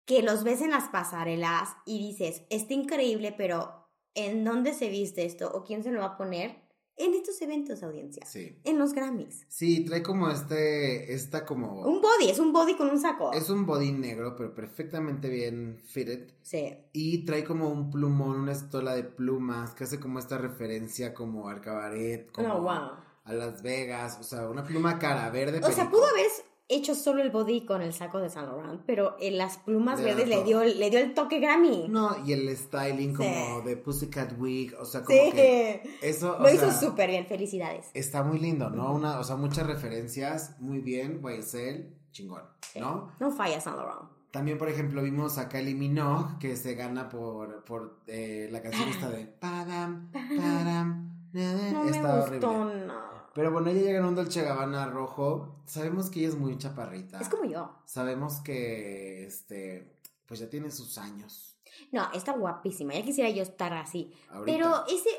[0.05, 3.82] que los ves en las pasarelas y dices, está increíble, pero
[4.15, 5.51] ¿en dónde se viste esto?
[5.53, 6.61] ¿O quién se lo va a poner?
[6.95, 8.23] En estos eventos, audiencia.
[8.27, 8.59] Sí.
[8.63, 9.45] En los Grammys.
[9.49, 13.33] Sí, trae como este, esta como, Un body, es un body con un saco.
[13.33, 16.29] es un body negro, pero perfectamente bien fitted.
[16.43, 16.77] Sí.
[16.93, 21.49] Y trae como un plumón, una estola de plumas, que hace como esta referencia como
[21.49, 22.91] al cabaret, como Oh, wow.
[23.23, 25.61] a Las Vegas, o sea, una pluma cara verde.
[25.67, 26.27] O sea, pudo haber
[26.75, 30.27] hecho solo el body con el saco de Saint Laurent, pero en las plumas verdes
[30.27, 31.87] le dio, le dio el toque Grammy.
[31.89, 33.29] No, y el styling como
[33.61, 33.65] Sí.
[33.65, 35.31] de Pussycat Wig, o sea, como sí.
[35.31, 37.87] que eso, o Lo hizo súper bien, felicidades.
[37.93, 38.93] Está muy lindo, ¿no?
[38.93, 42.43] Una, o sea, muchas referencias, muy bien, YSL, chingón,
[42.79, 43.11] ¿no?
[43.19, 44.09] No falla Saint Laurent.
[44.31, 48.89] También, por ejemplo, vimos a Kylie Minogue, que se gana por, por eh, la canción
[48.89, 51.09] esta de Padam, Padam.
[51.33, 52.85] No me Está gustó horrible.
[52.87, 53.12] nada.
[53.33, 55.63] Pero bueno, ella llega en un Dolce Gabbana rojo.
[55.65, 57.19] Sabemos que ella es muy chaparrita.
[57.19, 57.79] Es como yo.
[57.85, 61.57] Sabemos que, este, pues ya tiene sus años.
[61.91, 62.93] No, está guapísima.
[62.93, 64.13] Ya quisiera yo estar así.
[64.29, 64.45] Ahorita.
[64.45, 65.09] Pero ese.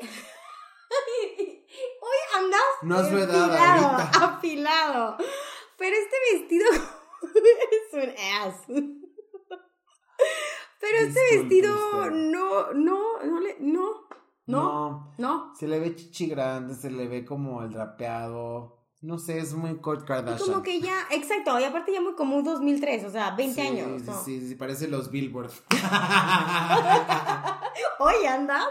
[2.01, 2.61] Hoy andas.
[2.83, 4.25] No es edad, afilado.
[4.25, 5.17] Afilado.
[5.77, 8.55] Pero este vestido es un ass.
[10.79, 12.11] Pero este vestido usted.
[12.11, 13.57] no, no, no le.
[13.59, 14.04] No.
[14.47, 14.63] No.
[14.63, 15.13] no.
[15.17, 15.55] No.
[15.55, 18.73] Se le ve chichi grande, se le ve como el drapeado.
[19.01, 20.49] No sé, es muy Kurt Y Kardashian.
[20.49, 23.67] como que ya, exacto, y aparte ya muy como un 2003, o sea, 20 Sí,
[23.67, 24.01] años.
[24.03, 24.23] ¿no?
[24.23, 25.51] sí, sí, parece los Billboard.
[27.99, 28.65] Hoy andas.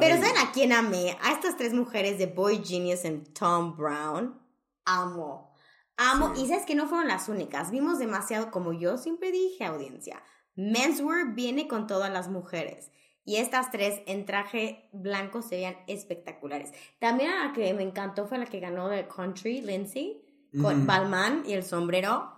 [0.00, 1.16] Pero ¿saben a quién amé?
[1.22, 4.40] A estas tres mujeres de Boy Genius en Tom Brown.
[4.84, 5.54] Amo.
[5.96, 6.34] Amo.
[6.34, 6.42] Sí.
[6.42, 7.70] Y sabes que no fueron las únicas.
[7.70, 10.22] Vimos demasiado, como yo siempre dije, audiencia.
[10.54, 12.90] Menswear viene con todas las mujeres.
[13.28, 16.72] Y estas tres en traje blanco se veían espectaculares.
[16.98, 20.24] También a la que me encantó fue la que ganó de Country, Lindsay,
[20.58, 20.86] con.
[20.86, 22.32] Balmain y el sombrero.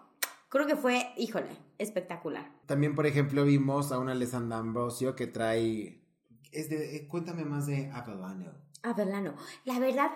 [0.48, 1.46] Creo que fue, híjole,
[1.78, 2.50] espectacular.
[2.66, 6.02] También, por ejemplo, vimos a una Alessandra Ambrosio que trae.
[6.50, 8.50] Es de, eh, cuéntame más de Avalano.
[8.82, 9.36] Avelano.
[9.64, 10.10] La verdad,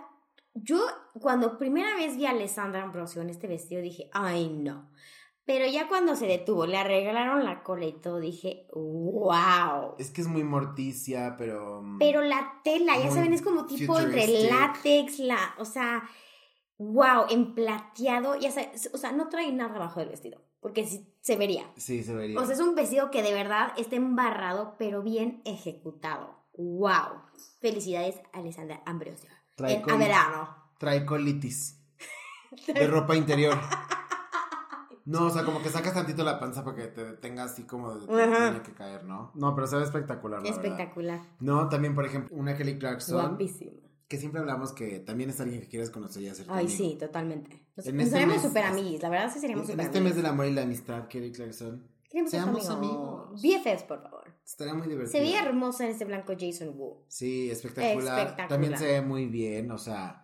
[0.54, 0.84] yo
[1.20, 4.90] cuando primera vez vi a Alessandra Ambrosio en este vestido dije, ay no.
[5.46, 9.94] Pero ya cuando se detuvo, le arreglaron la cola y todo, dije, wow.
[9.98, 11.82] Es que es muy morticia, pero.
[11.82, 16.02] mm, Pero la tela, ya saben, es como tipo entre látex, la, o sea,
[16.78, 21.14] wow, en plateado, ya sabes, o sea, no trae nada abajo del vestido, porque sí,
[21.20, 21.70] se vería.
[21.76, 22.40] Sí, se vería.
[22.40, 26.42] O sea, es un vestido que de verdad está embarrado, pero bien ejecutado.
[26.56, 27.20] Wow.
[27.60, 29.28] Felicidades, Alessandra Ambrosio.
[29.56, 30.56] Trae En col- Averano.
[30.78, 31.80] Trae colitis.
[32.66, 33.58] De ropa interior.
[35.06, 37.94] No, o sea, como que sacas tantito la panza para que te detenga así como
[37.94, 39.32] de, tiene que caer, ¿no?
[39.34, 40.64] No, pero se ve espectacular, la verdad.
[40.64, 41.20] Espectacular.
[41.40, 43.20] No, también, por ejemplo, una Kelly Clarkson.
[43.20, 43.72] Guapísima.
[44.08, 46.76] Que siempre hablamos que también es alguien que quieres conocer y hacer Ay, amigo.
[46.78, 47.66] sí, totalmente.
[47.76, 50.00] Nos, En nos este haremos mes- super amiguis, la verdad sí seríamos En super este
[50.00, 51.86] mes del amor y la amistad, Kelly Clarkson.
[52.10, 53.26] Queremos seamos amigo.
[53.32, 53.42] amigos.
[53.42, 54.24] BFFs, por favor.
[54.44, 55.10] Estaría muy divertido.
[55.10, 57.04] Se veía hermosa en ese blanco Jason Wu.
[57.08, 58.18] Sí, espectacular.
[58.18, 58.48] Espectacular.
[58.48, 60.23] También se ve muy bien, o sea,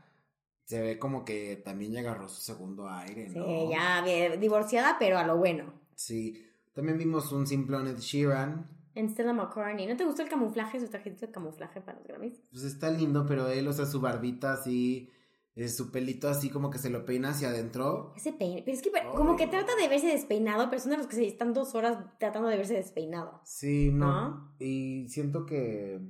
[0.71, 3.69] se ve como que también ya agarró su segundo aire, Sí, ¿no?
[3.71, 5.73] ya bien, divorciada, pero a lo bueno.
[5.97, 6.47] Sí.
[6.73, 8.71] También vimos un simplón Ed Sheeran.
[8.95, 9.89] En Stella McCartney.
[9.89, 12.41] ¿No te gustó el camuflaje, su trajecito de camuflaje para los Grammys?
[12.53, 15.11] Pues está lindo, pero él, o sea, su barbita así,
[15.57, 18.13] eh, su pelito así como que se lo peina hacia adentro.
[18.17, 18.63] Ese peine.
[18.65, 21.27] Pero es que como que trata de verse despeinado, pero son de los que se
[21.27, 23.41] están dos horas tratando de verse despeinado.
[23.45, 24.07] Sí, no.
[24.07, 24.55] ¿No?
[24.61, 26.01] Y siento que...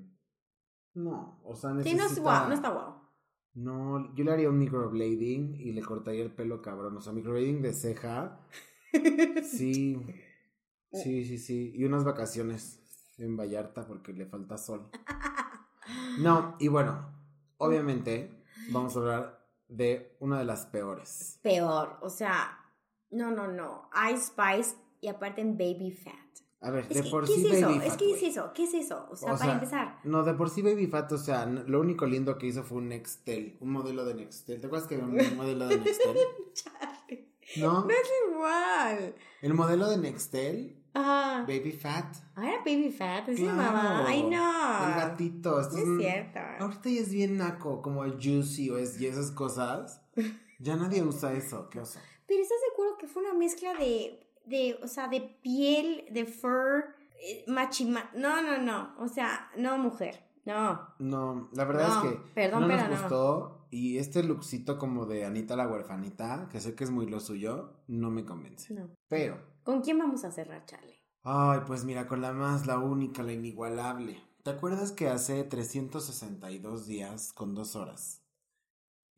[0.92, 2.02] No, o sea, Sí, necesita...
[2.04, 2.99] no es guau, no está guau.
[3.54, 6.96] No, yo le haría un microblading y le cortaría el pelo cabrón.
[6.96, 8.40] O sea, microblading de ceja.
[9.44, 9.96] Sí.
[10.92, 11.72] Sí, sí, sí.
[11.76, 12.80] Y unas vacaciones
[13.18, 14.90] en Vallarta porque le falta sol.
[16.18, 17.12] No, y bueno,
[17.58, 21.38] obviamente vamos a hablar de una de las peores.
[21.42, 22.58] Peor, o sea,
[23.10, 23.88] no, no, no.
[24.10, 26.14] Ice Spice y aparte en Baby Fat.
[26.62, 27.68] A ver, Es de que, por ¿Qué sí es eso?
[27.68, 28.30] Baby es Fat, que es güey.
[28.30, 29.06] eso, ¿qué es eso?
[29.10, 29.98] O sea, O para sea, empezar.
[30.04, 32.88] No, de por sí Baby Fat, o sea, lo único lindo que hizo fue un
[32.88, 34.60] Nextel, un modelo de Nextel.
[34.60, 36.16] ¿Te acuerdas que había un modelo de Nextel?
[37.56, 37.84] ¿No?
[37.84, 39.14] No es igual.
[39.42, 42.16] El modelo de Nextel, Ah, Baby Fat.
[42.34, 43.56] ah, era Baby Fat, se Claro.
[43.56, 44.04] llamaba.
[44.08, 44.88] Ay, no.
[44.88, 45.60] El gatito.
[45.60, 46.40] Esto No es es un- cierto.
[46.58, 50.02] Ahorita ya es bien naco, como el Juicy o es, y esas cosas.
[50.62, 51.98] Ya nadie usa eso, qué oso.
[52.26, 54.20] Pero ¿estás acuerdo que fue una mezcla de,
[54.50, 56.84] de o sea, de piel, de fur,
[57.22, 58.10] eh, machima?
[58.14, 58.94] No, no, no.
[58.98, 60.28] O sea, no, mujer.
[60.44, 60.88] No.
[60.98, 63.00] No, la verdad No, es que perdón, no nos pero no.
[63.00, 63.66] gustó.
[63.70, 67.72] Y este lookcito como de Anita la huerfanita, que sé que es muy lo suyo,
[67.86, 68.74] no me convence.
[68.74, 68.88] No.
[69.08, 70.98] Pero, ¿Con quién vamos a cerrar, Charlie?
[71.22, 74.18] ay, pues mira, con la más, la única, la inigualable.
[74.42, 78.22] ¿Te acuerdas que hace 362 días con dos horas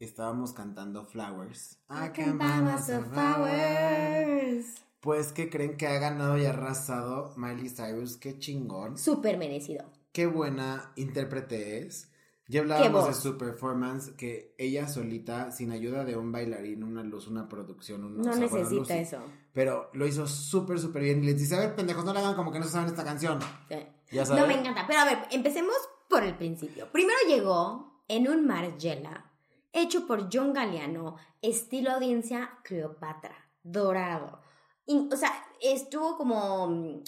[0.00, 1.78] estábamos cantando Flowers?
[1.88, 4.82] I can buy myself flowers.
[5.02, 8.96] Pues que creen que ha ganado y arrasado Miley Cyrus, qué chingón.
[8.96, 9.84] Súper merecido.
[10.12, 12.08] qué buena intérprete es.
[12.48, 17.26] Ya hablábamos de su performance, que ella solita, sin ayuda de un bailarín, una luz,
[17.26, 19.18] una producción, un, No o sea, bueno, necesita eso.
[19.52, 21.22] Pero lo hizo súper, súper bien.
[21.24, 23.04] Y les dice, a ver, pendejos, no le hagan como que no se saben esta
[23.04, 23.40] canción.
[23.68, 23.76] Sí.
[24.12, 24.48] Ya No saben.
[24.48, 24.84] me encanta.
[24.86, 25.74] Pero a ver, empecemos
[26.08, 26.88] por el principio.
[26.92, 29.32] Primero llegó en un Margiela
[29.72, 34.41] hecho por John Galliano, estilo audiencia Cleopatra, dorado.
[34.86, 37.04] O sea, estuvo como mm,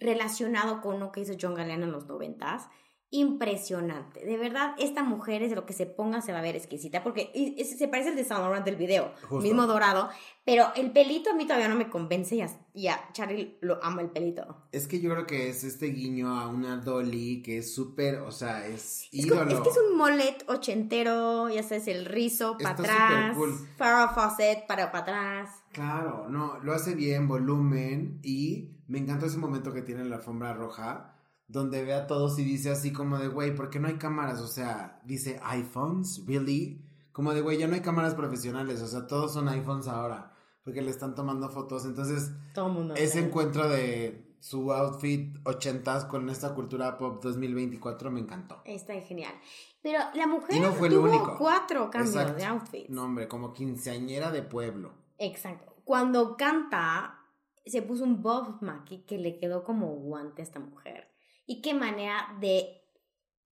[0.00, 2.68] relacionado con lo que hizo John Galliano en los noventas.
[3.12, 4.24] Impresionante.
[4.24, 7.02] De verdad, esta mujer es de lo que se ponga se va a ver exquisita
[7.02, 9.40] porque es- se parece al de Saint Laurent del video, Justo.
[9.40, 10.08] mismo dorado,
[10.44, 13.82] pero el pelito a mí todavía no me convence y a, y a Charlie lo
[13.84, 14.64] ama el pelito.
[14.72, 18.32] Es que yo creo que es este guiño a una Dolly que es súper, o
[18.32, 22.70] sea, es Es, como- es que es un molet ochentero, ya sabes, el rizo para
[22.70, 23.68] atrás, supercool.
[23.76, 25.50] Farrah Fawcett para para atrás.
[25.72, 30.16] Claro, no, lo hace bien, volumen y me encantó ese momento que tiene en la
[30.16, 31.11] alfombra roja
[31.52, 34.40] donde ve a todos y dice así como de, güey, ¿por qué no hay cámaras?
[34.40, 36.82] O sea, dice iPhones, ¿really?
[37.12, 40.32] Como de, güey, ya no hay cámaras profesionales, o sea, todos son iPhones ahora,
[40.64, 41.84] porque le están tomando fotos.
[41.84, 42.94] Entonces, Todo el mundo.
[42.94, 43.26] ese sabe.
[43.26, 48.62] encuentro de su outfit ochentas con esta cultura pop 2024 me encantó.
[48.64, 49.34] Está genial.
[49.82, 51.36] Pero la mujer Y no fue el tuvo único.
[51.38, 52.38] cuatro cambios Exacto.
[52.38, 52.90] de outfits.
[52.90, 54.94] No, hombre, como quinceañera de pueblo.
[55.18, 55.74] Exacto.
[55.84, 57.18] Cuando canta,
[57.66, 61.08] se puso un Bob Mackie que le quedó como guante a esta mujer.
[61.46, 62.78] Y qué manera de.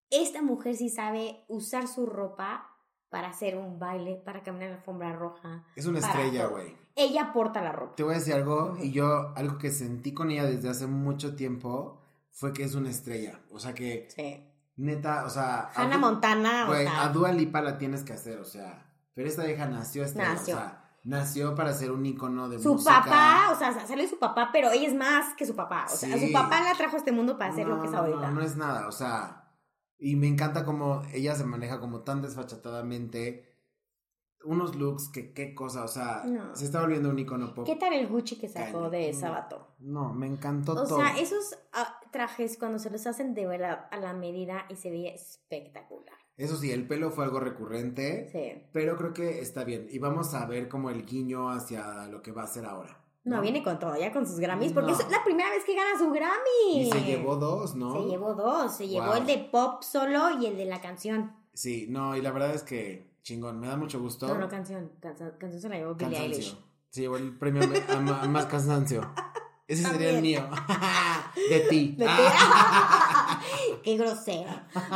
[0.09, 2.67] Esta mujer sí sabe usar su ropa
[3.09, 5.65] para hacer un baile, para caminar en la alfombra roja.
[5.75, 6.75] Es una estrella, güey.
[6.95, 7.95] Ella porta la ropa.
[7.95, 11.35] Te voy a decir algo, y yo algo que sentí con ella desde hace mucho
[11.35, 13.39] tiempo fue que es una estrella.
[13.51, 14.43] O sea que, Sí.
[14.75, 15.69] neta, o sea.
[15.75, 17.03] Hannah Montana, Güey, o sea.
[17.03, 18.85] a Dua Lipa la tienes que hacer, o sea.
[19.13, 20.33] Pero esta vieja nació estrella.
[20.33, 20.55] Nació.
[20.55, 23.01] O sea, nació para ser un icono de Su música.
[23.03, 25.85] papá, o sea, sale su papá, pero ella es más que su papá.
[25.91, 26.27] O sea, Sí.
[26.27, 28.19] su papá la trajo a este mundo para hacer no, lo que es ahorita.
[28.19, 29.37] No, no es nada, o sea.
[29.97, 33.47] Y me encanta como ella se maneja como tan desfachatadamente.
[34.43, 36.55] Unos looks que qué cosa, o sea, No.
[36.55, 37.63] se está volviendo un icono pop.
[37.63, 39.75] ¿Qué tal el Gucci que sacó de Sabato?
[39.77, 40.97] No, me encantó O todo.
[40.97, 44.89] sea, esos ah, trajes cuando se los hacen de verdad a la medida y se
[44.89, 46.17] veía espectacular.
[46.43, 48.29] Eso sí, el pelo fue algo recurrente.
[48.31, 48.63] Sí.
[48.73, 49.87] Pero creo que está bien.
[49.91, 52.97] Y vamos a ver como el guiño hacia lo que va a hacer ahora.
[53.23, 54.97] No, viene con todo, ya con sus Grammys, porque No.
[54.97, 56.87] es la primera vez que gana su Grammy.
[56.87, 57.93] Y se llevó dos, ¿no?
[58.01, 61.31] Se llevó dos, se llevó el de pop solo y el de la canción.
[61.53, 64.27] Sí, no, y la verdad es que chingón, me da mucho gusto.
[64.27, 64.91] No, no, canción.
[64.99, 66.17] Canción, canción se la llevó Billie.
[66.17, 66.57] Eilish.
[66.89, 69.07] Se llevó el premio a, a- a más cansancio.
[69.67, 70.41] Ese sería el mío.
[71.49, 71.95] De ti.
[71.97, 72.11] De ti.
[73.83, 74.51] Qué grosero.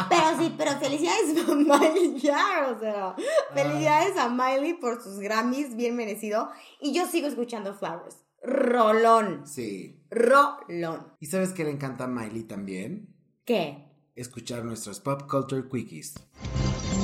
[0.09, 3.15] Pero sí, pero felicidades a Miley, ya, grosero.
[3.53, 6.49] Felicidades a Miley por sus Grammys, bien merecido.
[6.79, 8.17] Y yo sigo escuchando Flowers.
[8.43, 9.47] Rolón.
[9.47, 10.03] Sí.
[10.11, 11.13] Rolón.
[11.19, 13.15] ¿Y sabes qué le encanta a Miley también?
[13.43, 13.91] ¿Qué?
[14.15, 16.15] Escuchar nuestros Pop Culture Quickies.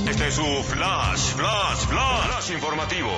[0.10, 3.10] Este es su flash, flash, flash, flash informativo.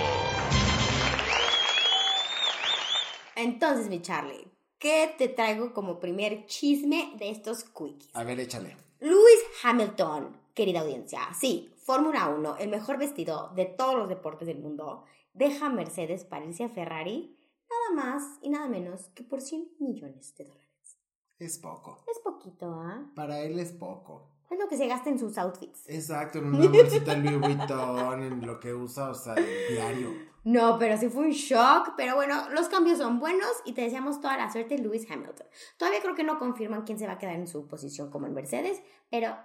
[3.35, 4.47] Entonces, mi Charlie,
[4.83, 8.13] ¿qué te traigo como primer chisme de estos quickies?
[8.13, 8.75] A ver, échale.
[8.99, 14.59] Lewis Hamilton, querida audiencia, sí, Fórmula 1, el mejor vestido de todos los deportes del
[14.59, 17.33] mundo, deja a Mercedes para irse a Ferrari
[17.69, 20.99] nada más y nada menos que por 100 millones de dólares.
[21.39, 22.03] Es poco.
[22.11, 23.09] Es poquito, ¿ah?
[23.15, 24.32] Para él es poco.
[24.49, 25.83] Es lo que se gasta en sus outfits.
[25.87, 30.09] Exacto, en una bolsita Louis Vuitton, en lo que usa, o sea, diario.
[30.43, 31.93] No, pero sí fue un shock.
[31.97, 35.47] Pero bueno, los cambios son buenos y te deseamos toda la suerte, Lewis Hamilton.
[35.77, 38.33] Todavía creo que no confirman quién se va a quedar en su posición como en
[38.33, 39.35] Mercedes, pero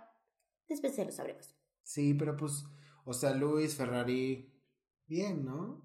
[0.69, 1.55] después se lo sabremos.
[1.83, 2.67] Sí, pero pues,
[3.05, 4.53] o sea, Luis, Ferrari,
[5.07, 5.83] bien, ¿no?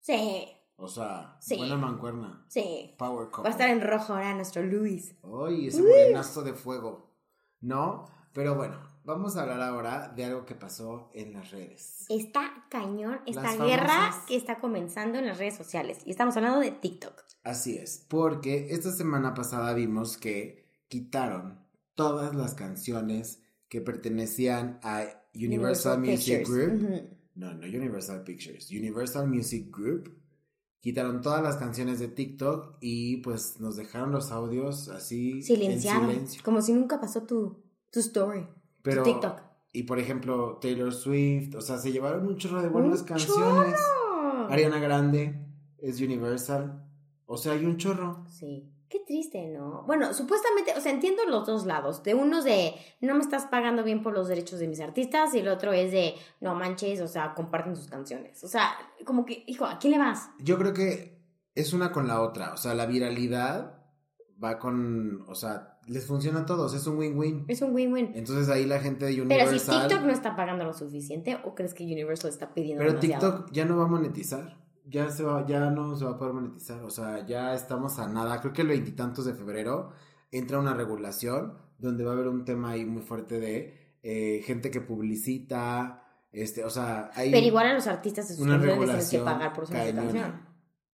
[0.00, 0.48] Sí,
[0.82, 1.56] O sea, Sí.
[1.58, 2.44] buena mancuerna.
[2.48, 2.94] sí.
[2.98, 3.42] Power couple.
[3.42, 5.14] Va a estar en rojo ahora nuestro Luis.
[5.46, 7.14] Ay, ese morenazo de fuego.
[7.60, 8.06] ¿No?
[8.32, 12.06] Pero bueno, vamos a hablar ahora de algo que pasó en las redes.
[12.08, 15.98] Está cañón esta Las guerra famosas- que está comenzando en las redes sociales.
[16.04, 17.14] Y estamos hablando de TikTok.
[17.42, 21.58] Así es, porque esta semana pasada vimos que quitaron
[21.94, 25.04] todas las canciones que pertenecían a
[25.34, 26.80] Universal, Music Pictures.
[26.82, 27.08] Group.
[27.36, 30.16] No, no Universal Pictures, Universal Music Group.
[30.80, 36.04] Quitaron todas las canciones de TikTok y pues nos dejaron los audios así Silenciado.
[36.04, 36.42] en silencio.
[36.44, 38.46] Como si nunca pasó tu, tu story.
[38.82, 39.42] Pero, tu TikTok.
[39.72, 43.74] Y por ejemplo, Taylor Swift, o sea, se llevaron un chorro de buenas ¡Un canciones.
[43.76, 44.48] chorro!
[44.50, 45.46] Ariana Grande
[45.78, 46.84] es Universal.
[47.26, 48.26] O sea, hay un chorro.
[48.28, 48.68] Sí.
[48.88, 49.84] Qué triste, ¿no?
[49.86, 52.02] Bueno, supuestamente, o sea, entiendo los dos lados.
[52.02, 55.38] De unos de no me estás pagando bien por los derechos de mis artistas y
[55.38, 58.42] el otro es de no manches, o sea, comparten sus canciones.
[58.42, 58.72] O sea,
[59.04, 60.30] como que, hijo, ¿a quién le vas?
[60.40, 61.20] Yo creo que
[61.54, 62.52] es una con la otra.
[62.52, 63.80] O sea, la viralidad
[64.42, 65.22] va con.
[65.28, 66.72] O sea, les funciona a todos.
[66.72, 67.46] Es un win-win.
[67.48, 68.12] Es un win-win.
[68.14, 69.58] Entonces ahí la gente de Pero Universal.
[69.58, 73.38] si TikTok no está pagando lo suficiente, ¿o crees que Universal está pidiendo Pero demasiado?
[73.38, 74.56] TikTok ya no va a monetizar.
[74.86, 76.84] Ya, se va, ya no se va a poder monetizar.
[76.84, 78.40] O sea, ya estamos a nada.
[78.40, 79.90] Creo que el veintitantos de febrero
[80.30, 84.70] entra una regulación donde va a haber un tema ahí muy fuerte de eh, gente
[84.70, 86.04] que publicita.
[86.30, 87.32] Este, o sea, hay.
[87.32, 90.40] Pero igual a los artistas de sus una tienes que regulación pagar por su canción.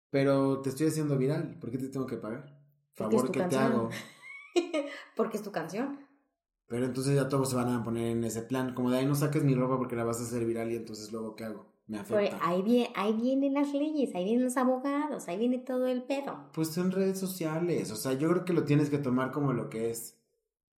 [0.09, 1.57] Pero te estoy haciendo viral.
[1.59, 2.57] ¿Por qué te tengo que pagar?
[2.93, 3.89] Favor que te hago.
[5.15, 5.99] Porque es tu canción.
[6.67, 8.73] Pero entonces ya todos se van a poner en ese plan.
[8.73, 11.11] Como de ahí no saques mi ropa porque la vas a hacer viral y entonces
[11.11, 11.67] luego ¿qué hago?
[11.87, 12.39] Me Pero afecta.
[12.41, 16.49] ahí, viene, ahí vienen las leyes, ahí vienen los abogados, ahí viene todo el pedo.
[16.53, 17.91] Pues son redes sociales.
[17.91, 20.17] O sea, yo creo que lo tienes que tomar como lo que es.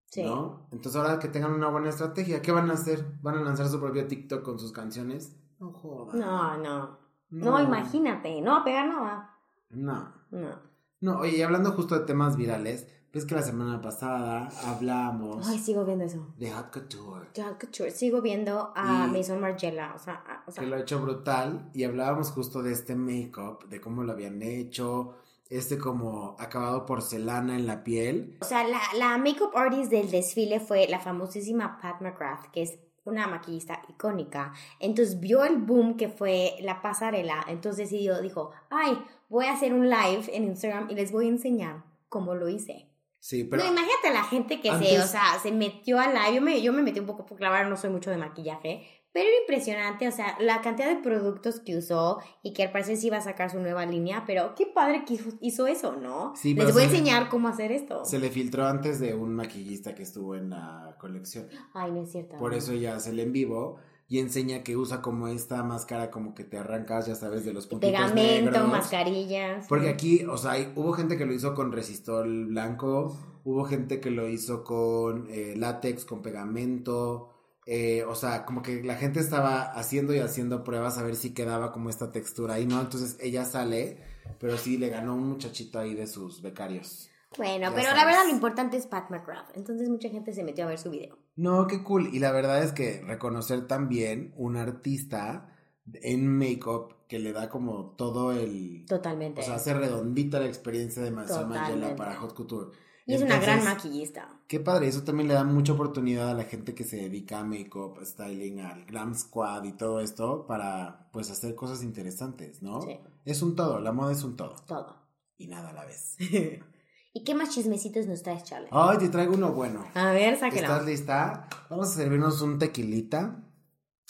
[0.07, 0.25] Sí.
[0.25, 0.67] ¿No?
[0.73, 3.05] Entonces ahora que tengan una buena estrategia, ¿qué van a hacer?
[3.23, 5.37] ¿Van a lanzar su propio TikTok con sus canciones?
[5.61, 6.19] No jodan.
[6.19, 6.99] No, no.
[7.31, 9.39] No, imagínate, no va a pegar nada.
[9.71, 10.13] No.
[10.31, 10.61] No.
[11.01, 15.59] No, oye, y hablando justo de temas virales, ves que la semana pasada hablamos Ay,
[15.59, 16.27] sigo viendo eso.
[16.39, 17.29] de Hot Couture.
[17.35, 17.91] Ya, Couture.
[17.91, 19.93] Sigo viendo a Mason Margiela.
[19.95, 22.95] O sea, a- o sea que lo ha hecho brutal y hablábamos justo de este
[22.95, 25.15] make-up, de cómo lo habían hecho,
[25.49, 28.37] este como acabado porcelana en la piel.
[28.41, 32.79] O sea, la, la makeup artist del desfile fue la famosísima Pat McGrath, que es
[33.05, 34.53] una maquillista icónica.
[34.81, 37.45] Entonces vio el boom que fue la pasarela.
[37.49, 38.99] Entonces decidió, dijo, ay,
[39.29, 42.91] voy a hacer un live en Instagram y les voy a enseñar cómo lo hice.
[43.29, 46.37] Sí, pero no, imagínate la gente que se, o sea, se metió al live.
[46.37, 48.87] Yo me, yo me metí un poco porque la verdad no soy mucho de maquillaje.
[49.13, 52.97] Pero era impresionante, o sea, la cantidad de productos que usó y que al parecer
[52.99, 56.35] sí iba a sacar su nueva línea, pero qué padre que hizo- eso, ¿no?
[56.37, 58.05] Sí, Les voy a le- enseñar cómo hacer esto.
[58.05, 61.49] se le filtró antes de un maquillista que estuvo en la colección.
[61.75, 62.37] Ay, no es cierto.
[62.37, 63.79] Por eso ella hace el en vivo
[64.09, 67.67] y enseña que usa como esta máscara como que te arrancas, ya sabes, de los
[67.67, 68.69] puntitos Pegamento, negros.
[68.71, 69.67] mascarillas.
[69.69, 74.01] Porque aquí, o sea, hay- hubo gente que lo hizo con resistol blanco, hubo gente
[74.01, 77.31] que lo hizo con eh, látex, con pegamento,
[77.67, 81.35] eh, o sea, como que la gente estaba haciendo y haciendo pruebas a ver si
[81.35, 82.81] quedaba como esta textura ahí, ¿no?
[82.81, 83.99] Entonces ella sale,
[84.39, 87.11] pero sí le ganó un muchachito ahí de sus becarios.
[87.37, 89.57] Bueno, Ya pero la verdad lo importante es Pat McGrath.
[89.57, 91.19] Entonces mucha gente se metió a ver su video.
[91.37, 92.09] No, qué cool.
[92.15, 95.53] Y la verdad es que reconocer también un artista
[95.93, 98.85] en make-up que le da como todo el...
[98.87, 99.43] Totalmente.
[99.43, 101.95] O sea, hace redondita la experiencia de Margiela Totalmente.
[101.95, 102.71] para Hot Couture.
[103.07, 104.29] y es una gran maquillista.
[104.49, 107.45] Qué padre, eso también le da mucha oportunidad a la gente que se dedica a
[107.45, 112.83] make-up, styling, al glam squad y todo esto para pues hacer cosas interesantes, ¿no?
[112.83, 112.99] Sí.
[113.25, 114.57] Es un todo, la moda es un todo.
[114.67, 114.97] Todo.
[115.37, 116.17] Y nada a la vez.
[117.17, 118.69] ¿Y qué más chismecitos nos traes, Charlie?
[118.71, 119.87] Ay, te traigo uno bueno.
[119.95, 120.61] A ver, sáquelo.
[120.61, 121.49] ¿Estás lista?
[121.71, 123.43] Vamos a servirnos un tequilita.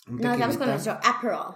[0.08, 1.54] Un Nos vamos con nuestro Aperol.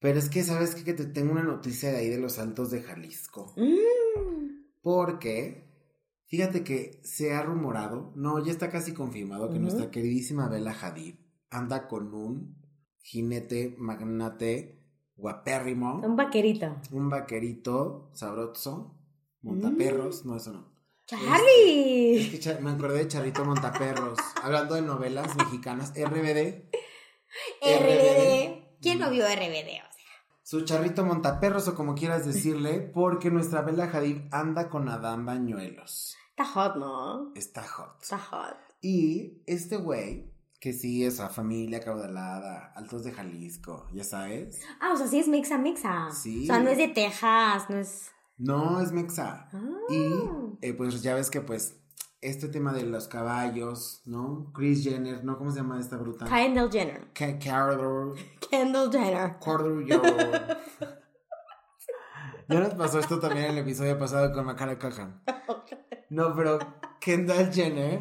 [0.00, 0.84] Pero es que, ¿sabes qué?
[0.84, 3.54] Que te tengo una noticia de ahí de los Altos de Jalisco.
[3.56, 4.66] Mm.
[4.82, 5.66] Porque,
[6.26, 11.14] fíjate que se ha rumorado, no, ya está casi confirmado que nuestra queridísima Bella Hadid
[11.48, 12.54] anda con un
[12.98, 14.78] jinete magnate
[15.16, 16.76] guapérrimo, Un vaquerito.
[16.92, 18.92] un vaquerito sabroso,
[19.42, 20.76] montaperros, no, eso no.
[21.08, 22.28] Es ¡Charlie!
[22.32, 26.68] que cha- me acordé de Charrito Montaperros, hablando de novelas mexicanas, RBD,
[27.62, 28.78] RBD.
[28.82, 29.68] ¿Quién no vio RBD?
[29.88, 30.04] O sea,
[30.42, 36.16] su charrito montaperros o como quieras decirle, porque nuestra Bella Hadid anda con Adán Bañuelos.
[36.30, 37.32] está hot, ¿no?
[37.34, 38.02] Está hot.
[38.02, 38.56] Está hot.
[38.80, 44.60] Y este güey, que sí es a familia caudalada, altos de Jalisco, ya sabes.
[44.80, 46.10] Ah, o sea, sí es mexa mexa.
[46.12, 46.44] Sí.
[46.44, 48.10] O sea, no es de Texas, no es...
[48.38, 49.48] No es mexa.
[49.52, 49.60] Ah.
[49.88, 50.10] Y
[50.60, 51.80] eh, pues ya ves que pues
[52.20, 54.50] este tema de los caballos, ¿no?
[54.54, 55.38] Chris Jenner, ¿no?
[55.38, 56.26] ¿Cómo se llama esta bruta?
[56.26, 57.08] Kendall Jenner.
[57.12, 58.14] Carol.
[58.50, 59.38] Kendall Jenner.
[59.38, 60.02] Cordero.
[62.48, 65.20] Ya nos pasó esto también en el episodio pasado con Macaulay Culkin.
[66.10, 66.60] No, pero
[67.00, 68.00] Kendall Jenner.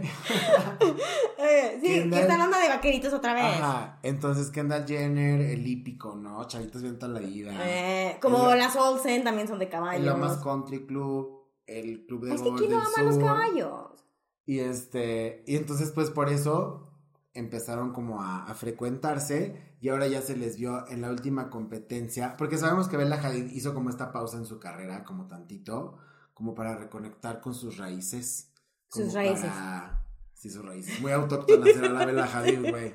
[1.81, 3.43] Sí, Kendall- que está hablando de vaqueritos otra vez.
[3.43, 3.99] Ajá.
[4.03, 6.45] Entonces Kendall Jenner, el hípico, ¿no?
[6.47, 7.51] Chavitos bien la vida.
[7.63, 10.05] Eh, como El- las Olsen también son de El caballos.
[10.05, 14.05] Lomas Country Club, el Club de es que ¿quién no del ama los caballos?
[14.45, 16.91] Y este, y entonces pues por eso
[17.33, 22.35] empezaron como a, a frecuentarse y ahora ya se les vio en la última competencia,
[22.37, 25.97] porque sabemos que Bella Hadid hizo como esta pausa en su carrera, como tantito,
[26.33, 28.51] como para reconectar con sus raíces.
[28.89, 29.45] Sus raíces.
[29.45, 30.04] para-
[30.45, 30.99] Sí, sus raíces.
[31.01, 32.93] Muy autóctonas era la Bella Hadid, güey.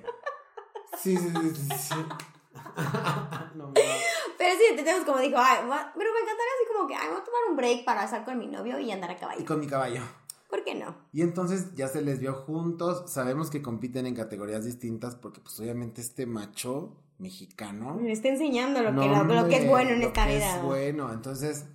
[0.96, 1.68] Sí, sí, sí, sí.
[1.76, 1.94] sí.
[3.56, 3.72] no, no.
[3.74, 7.24] Pero sí, entendemos como dijo, ay, pero me encantaría así como que, ay, voy a
[7.24, 9.44] tomar un break para estar con mi novio y andar a Y caballo.
[9.46, 10.00] con mi caballo.
[10.48, 10.94] ¿Por qué no?
[11.12, 13.10] Y entonces ya se les vio juntos.
[13.10, 17.96] Sabemos que compiten en categorías distintas porque pues obviamente este macho mexicano...
[18.00, 20.36] Me está enseñando lo, No, que, lo, lo que es bueno en lo esta que
[20.36, 20.56] vida.
[20.56, 21.66] Es bueno, entonces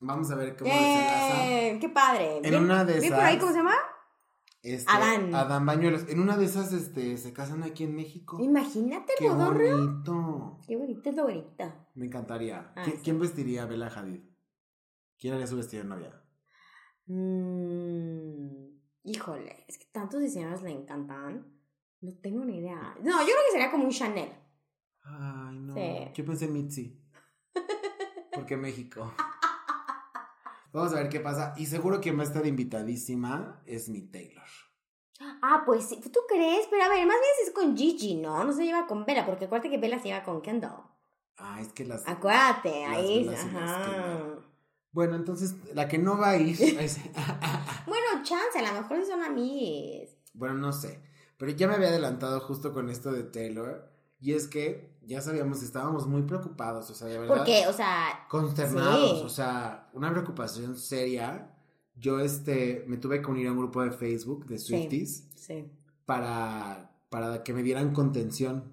[0.00, 1.46] vamos a ver cómo desenlaza.
[1.46, 1.78] ¡Eh!
[1.80, 2.36] ¡Qué padre!
[2.38, 3.74] En ¿Bien- una de bien por ahí esas- cómo se llama?
[4.62, 5.34] Este, Adán.
[5.34, 6.08] Adán Bañuelos.
[6.08, 8.38] En una de esas este, se casan aquí en México.
[8.40, 9.58] Imagínate Qué modorro.
[9.78, 10.60] bonito.
[10.66, 11.88] Qué bonita es lo bonita.
[11.94, 12.72] Me encantaría.
[12.76, 13.00] Ah, ¿Qui- sí.
[13.02, 14.20] ¿Quién vestiría a Bella Hadid?
[15.18, 16.22] ¿Quién haría su vestido de novia?
[17.06, 18.68] Mm,
[19.04, 21.58] híjole, es que tantos diseñadores le encantan.
[22.00, 22.94] No tengo ni idea.
[23.02, 24.30] No, yo creo que sería como un Chanel.
[25.04, 25.74] Ay, no.
[25.74, 26.10] Sí.
[26.14, 27.04] Yo pensé en Mitzi.
[28.32, 29.12] Porque México.
[30.72, 31.54] Vamos a ver qué pasa.
[31.56, 34.42] Y seguro que va a estar invitadísima es mi Taylor.
[35.42, 36.00] Ah, pues sí.
[36.00, 36.66] ¿Tú crees?
[36.70, 38.42] Pero a ver, más bien si es con Gigi, ¿no?
[38.44, 40.82] No se lleva con Bella, porque acuérdate que Bella se lleva con Kendall.
[41.36, 42.06] Ah, es que las.
[42.08, 43.28] Acuérdate, Las ahí.
[43.28, 44.38] Ajá.
[44.92, 46.56] Bueno, entonces la que no va a ir.
[46.80, 46.98] es-
[47.86, 50.16] Bueno, chance, a lo mejor son amigues.
[50.34, 51.00] bueno, no sé.
[51.36, 53.90] Pero ya me había adelantado justo con esto de Taylor.
[54.20, 56.88] Y es que ya sabíamos, estábamos muy preocupados.
[56.90, 57.36] O sea, de verdad.
[57.36, 59.24] Porque, o sea, consternados, Sí.
[59.24, 61.48] o sea, una preocupación seria.
[61.94, 65.70] Yo este me tuve que unir a un grupo de Facebook de Swifties sí.
[66.06, 68.72] para, para que me dieran contención.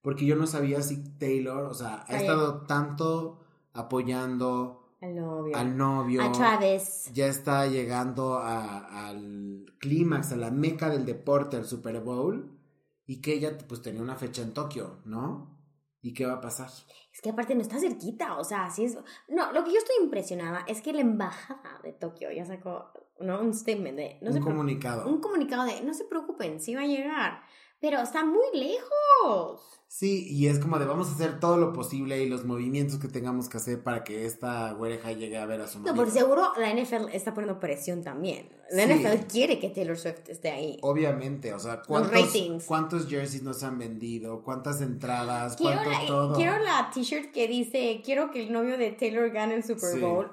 [0.00, 3.40] Porque yo no sabía si Taylor, o sea, ha estado tanto
[3.72, 5.56] apoyando Al novio.
[5.56, 6.22] al novio.
[6.22, 7.10] A Travis.
[7.12, 12.52] Ya está llegando a- al clímax, a la meca del deporte, al Super Bowl.
[13.06, 15.55] Y que ella pues tenía una fecha en Tokio, ¿no?
[16.06, 16.68] ¿Y qué va a pasar?
[17.12, 18.96] Es que aparte no está cerquita, o sea, sí es...
[19.26, 23.40] No, lo que yo estoy impresionada es que la embajada de Tokio ya sacó, ¿no?
[23.40, 24.18] Un statement de...
[24.22, 25.08] No un comunicado.
[25.08, 27.42] un comunicado de, no se preocupen, sí va a llegar,
[27.80, 29.62] pero está muy lejos.
[29.88, 33.08] Sí, y es como de vamos a hacer todo lo posible y los movimientos que
[33.08, 36.04] tengamos que hacer para que esta güereja llegue a ver a su No, marido.
[36.04, 38.48] por seguro la NFL está poniendo presión también.
[38.72, 38.92] La Sí.
[38.92, 40.78] NFL quiere que Taylor Swift esté ahí.
[40.82, 42.64] Obviamente, o sea, ¿cuántos.
[42.66, 44.42] ¿cuántos jerseys nos han vendido?
[44.42, 45.56] ¿Cuántas entradas?
[45.56, 46.36] Quiero ¿Cuánto la, todo?
[46.36, 50.00] quiero la t-shirt que dice, quiero que el novio de Taylor gane el Super Sí.
[50.00, 50.30] Bowl.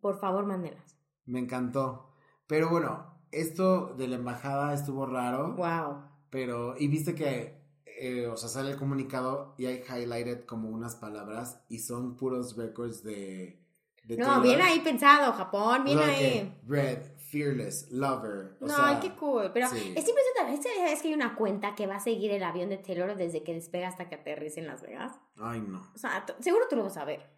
[0.00, 0.96] Por favor, mándelas.
[1.26, 2.10] Me encantó.
[2.48, 5.54] Pero bueno, esto de la embajada estuvo raro.
[5.54, 6.09] Wow.
[6.30, 10.94] Pero, y viste que, eh, o sea, sale el comunicado y hay highlighted como unas
[10.96, 13.60] palabras y son puros records de...
[14.04, 14.42] de No, Taylor.
[14.42, 16.56] bien ahí pensado, Japón, bien ahí.
[16.66, 16.98] Red,
[17.30, 18.56] Fearless, Lover.
[18.60, 19.50] O No, sea, qué cool.
[19.52, 19.92] Pero sí.
[19.96, 20.62] es impresionante.
[20.68, 23.54] ¿Sabes que hay una cuenta que va a seguir el avión de Taylor desde que
[23.54, 25.18] despega hasta que aterrice en Las Vegas?
[25.38, 25.80] Ay, no.
[25.94, 27.28] O sea, seguro tú lo vas a ver.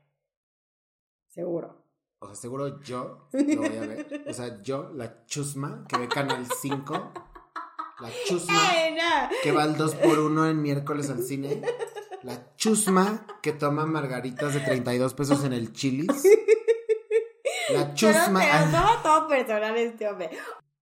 [1.28, 1.82] Seguro.
[2.20, 4.24] O sea, seguro yo lo voy a ver.
[4.28, 7.12] O sea, yo, la chusma, que ve Canal 5.
[8.02, 8.60] La chusma,
[9.42, 11.62] que va al 2x1 en miércoles al cine.
[12.22, 16.24] La chusma, que toma margaritas de 32 pesos en el chilis.
[17.72, 18.40] La Pero chusma.
[18.40, 20.30] Ay, lo toma todo personal este hombre.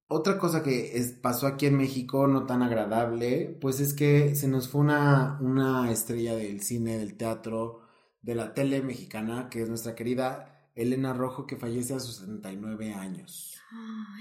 [0.08, 4.48] Otra cosa que es- pasó aquí en México, no tan agradable, pues es que se
[4.48, 7.82] nos fue una, una estrella del cine, del teatro,
[8.22, 12.92] de la tele mexicana, que es nuestra querida Elena Rojo, que fallece a sus 79
[12.92, 13.56] años.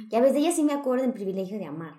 [0.10, 1.96] Ya ves, de ella sí me acuerdo en Privilegio de Amar.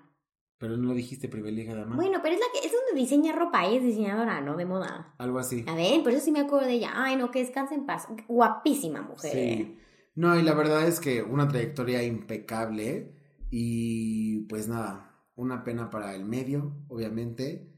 [0.61, 1.97] Pero no lo dijiste privilegio de amar.
[1.97, 4.59] Bueno, pero es la que es donde diseña ropa, ella es diseñadora, ¿no?
[4.59, 5.15] De moda.
[5.17, 5.65] Algo así.
[5.67, 6.91] A ver, por eso sí me acuerdo de ella.
[6.95, 8.07] Ay, no, que descanse en paz.
[8.29, 9.33] Guapísima mujer.
[9.33, 9.79] Sí.
[10.17, 13.15] No, y la verdad es que una trayectoria impecable
[13.51, 17.73] y pues nada, una pena para el medio, obviamente.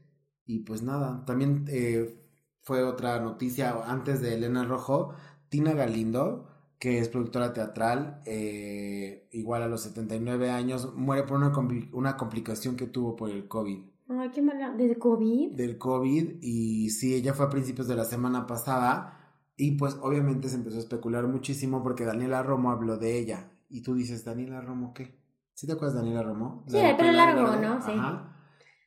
[0.45, 2.19] Y pues nada, también eh,
[2.63, 5.13] fue otra noticia antes de Elena Rojo,
[5.47, 6.49] Tina Galindo,
[6.83, 12.17] que es productora teatral, eh, igual a los 79 años, muere por una, compli- una
[12.17, 13.79] complicación que tuvo por el COVID.
[14.09, 14.73] Ay, qué mala.
[14.75, 15.55] ¿Desde COVID?
[15.55, 19.17] Del COVID y sí, ella fue a principios de la semana pasada
[19.55, 23.49] y pues obviamente se empezó a especular muchísimo porque Daniela Romo habló de ella.
[23.69, 25.17] Y tú dices, ¿Daniela Romo qué?
[25.53, 26.65] ¿Sí te acuerdas de Daniela Romo?
[26.67, 27.81] Sí, de el pelo largo, ¿no?
[27.81, 27.91] Sí.
[27.93, 28.35] Ajá.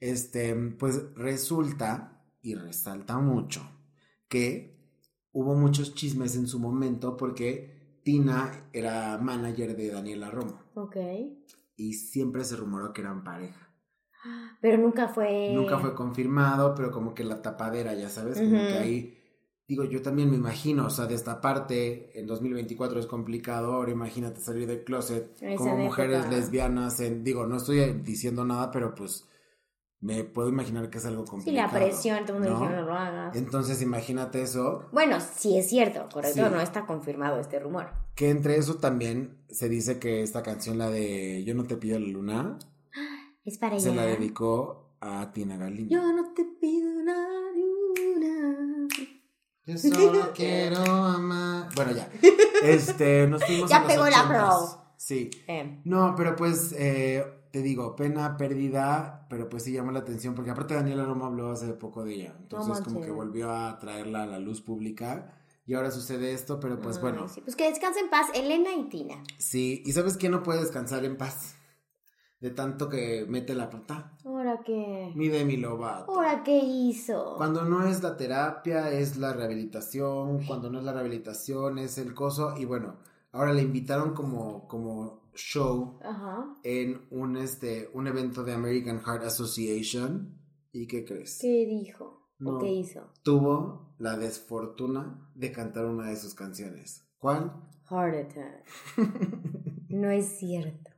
[0.01, 3.63] Este, pues resulta y resalta mucho
[4.29, 4.77] que
[5.33, 7.75] hubo muchos chismes en su momento porque
[8.07, 10.97] Tina era manager de Daniela Romo Ok.
[11.77, 13.69] y siempre se rumoró que eran pareja.
[14.61, 15.51] Pero nunca fue.
[15.53, 19.19] Nunca fue confirmado, pero como que la tapadera, ya sabes, como que ahí,
[19.67, 23.91] digo, yo también me imagino, o sea, de esta parte, en 2024 es complicado, ahora
[23.91, 28.95] imagínate salir del closet Esa como mujeres lesbianas, en, digo, no estoy diciendo nada, pero
[28.95, 29.29] pues
[30.07, 31.67] me puedo imaginar que es algo Sí, complicado.
[31.67, 32.71] la presión, todo el mundo ¿no?
[32.77, 33.35] no lo hagas.
[33.37, 36.51] Entonces imagínate eso, Bueno, sí es cierto, correcto, Sí.
[36.55, 37.91] no está confirmado este rumor.
[38.15, 41.99] que entre eso también se dice que esta canción, la de Yo no te pido
[41.99, 42.59] la luna,
[43.45, 44.03] Es para se ella.
[44.03, 45.95] la dedicó a Tina Galindo.
[45.95, 48.89] Yo no te pido una luna.
[49.67, 51.69] Yo solo quiero amar.
[51.75, 52.09] Bueno, ya.
[52.63, 54.83] Este, nos fuimos Ya a los pegó la pro.
[54.97, 55.29] Sí.
[55.47, 60.35] Eh, No, pero pues, eh, te digo, pena, pérdida, pero pues sí llamó la atención,
[60.35, 62.37] porque aparte Daniela Romo habló hace poco de ella.
[62.39, 65.33] Entonces, No como que volvió a traerla a la luz pública.
[65.69, 67.29] Y ahora sucede esto, pero pues ay, bueno.
[67.29, 67.41] sí.
[67.41, 69.23] Pues que descansen en paz, Elena y Tina.
[69.39, 71.57] Sí, ¿y sabes quién no puede descansar en paz?
[72.39, 74.13] De tanto que mete la pata.
[74.25, 75.11] ¿Ahora qué?
[75.17, 76.13] Mi Demi Lovato.
[76.13, 77.35] ¿Ahora qué hizo?
[77.37, 80.45] Cuando no es la terapia, es la rehabilitación.
[80.45, 82.55] Cuando no es la rehabilitación, es el coso.
[82.57, 82.97] Y bueno,
[83.33, 86.55] ahora le invitaron como, como show Ajá.
[86.65, 90.39] en un, este, un evento de American Heart Association.
[90.73, 91.39] ¿Y qué crees?
[91.41, 92.29] ¿Qué dijo?
[92.39, 92.57] No.
[92.57, 93.11] ¿O qué hizo?
[93.23, 97.09] Tuvo la desfortuna de cantar una de sus canciones.
[97.19, 97.53] ¿Cuál?
[97.89, 98.67] Heart attack.
[99.89, 100.91] No es cierto.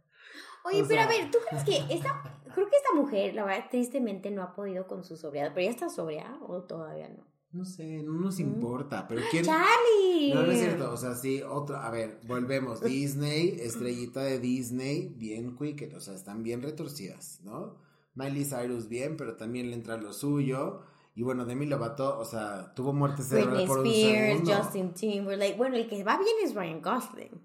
[0.65, 3.67] Oye, O pero a ver, ¿tú crees que esta, creo que esta mujer, la verdad,
[3.71, 7.25] tristemente no ha podido con su sobriedad, pero ya está sobria o todavía no?
[7.51, 8.43] No sé, no nos Mm.
[8.43, 9.45] importa, pero ¿quién?
[9.45, 10.35] ¡Charlie!
[10.35, 15.15] No, no es cierto, o sea, sí, otro, a ver, volvemos, Disney, estrellita de Disney,
[15.17, 17.77] bien quick, o sea, están bien retorcidas, ¿no?
[18.15, 20.83] Miley Cyrus bien, pero también le entra lo suyo,
[21.15, 25.57] y bueno, Demi Lovato, o sea, tuvo muerte cerebral por un Spears, segundo, Justin Timberlake.
[25.57, 27.41] Bueno, el que va bien es Ryan Gosling.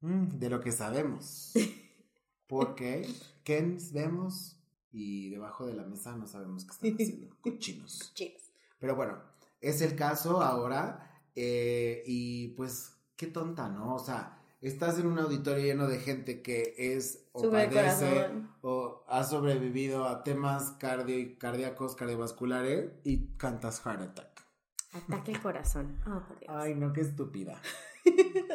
[0.00, 1.52] Mm, de lo que sabemos,
[2.46, 3.08] porque
[3.42, 4.60] Kens vemos,
[4.92, 8.12] y debajo de la mesa no sabemos qué están haciendo, cochinos.
[8.14, 8.42] Chicos.
[8.78, 9.18] Pero bueno,
[9.60, 11.02] es el caso ahora.
[11.34, 13.94] eh, y pues, qué tonta, ¿no?
[13.94, 18.30] O sea, estás en un auditorio lleno de gente que es o Sube el padece
[18.62, 24.46] o ha sobrevivido a temas cardio, cardíacos, cardiovasculares y cantas Heart Attack.
[24.94, 26.00] Ataque al corazón.
[26.06, 26.22] Oh.
[26.48, 27.60] Ay, no, qué estúpida.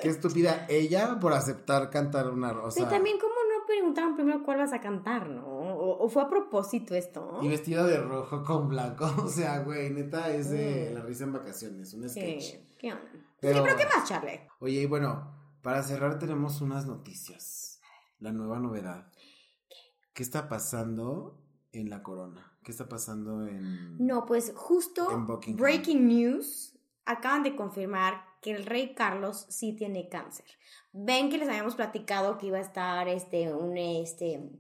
[0.01, 2.79] qué estúpida ella por aceptar cantar una rosa.
[2.79, 5.50] Pero también, ¿cómo no preguntaron primero cuál vas a cantar, no?
[6.03, 7.39] O, fue a propósito esto?
[7.41, 9.05] Y vestida de rojo con blanco.
[9.23, 10.93] O sea, güey, neta, es de Mm.
[10.95, 12.51] la risa en vacaciones, un sketch.
[12.51, 13.05] ¿Qué, ¿Qué onda?
[13.39, 14.41] Pero- Sí, pero ¿qué más, Charlie?
[14.59, 17.79] Oye, y bueno, para cerrar tenemos unas noticias.
[18.19, 19.11] La nueva novedad.
[20.13, 21.39] ¿Qué está pasando
[21.71, 22.53] en la corona?
[22.63, 23.97] ¿Qué está pasando en...
[24.05, 30.09] No, pues justo En breaking news, acaban de confirmar que el rey Carlos sí tiene
[30.09, 30.45] cáncer.
[30.93, 34.51] Ven que les habíamos platicado que iba a estar este, un, este,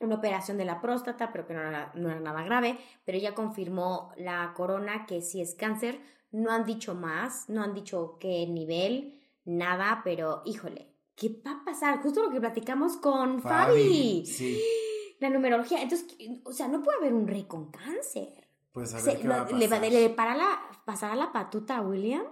[0.00, 3.34] una operación de la próstata, pero que no era, no era nada grave, pero ya
[3.34, 6.00] confirmó la corona que sí es cáncer.
[6.30, 11.64] No han dicho más, no han dicho qué nivel, nada, pero híjole, ¿qué va a
[11.64, 12.00] pasar?
[12.02, 14.24] Justo lo que platicamos con Fabi.
[14.26, 14.60] Sí,
[15.20, 15.82] La numerología.
[15.82, 16.06] Entonces,
[16.44, 18.46] o sea, no puede haber un rey con cáncer.
[18.70, 19.58] pues a ver Se- qué va a pasar.
[19.58, 22.22] ¿Le, va- le para la, pasará la patuta a William?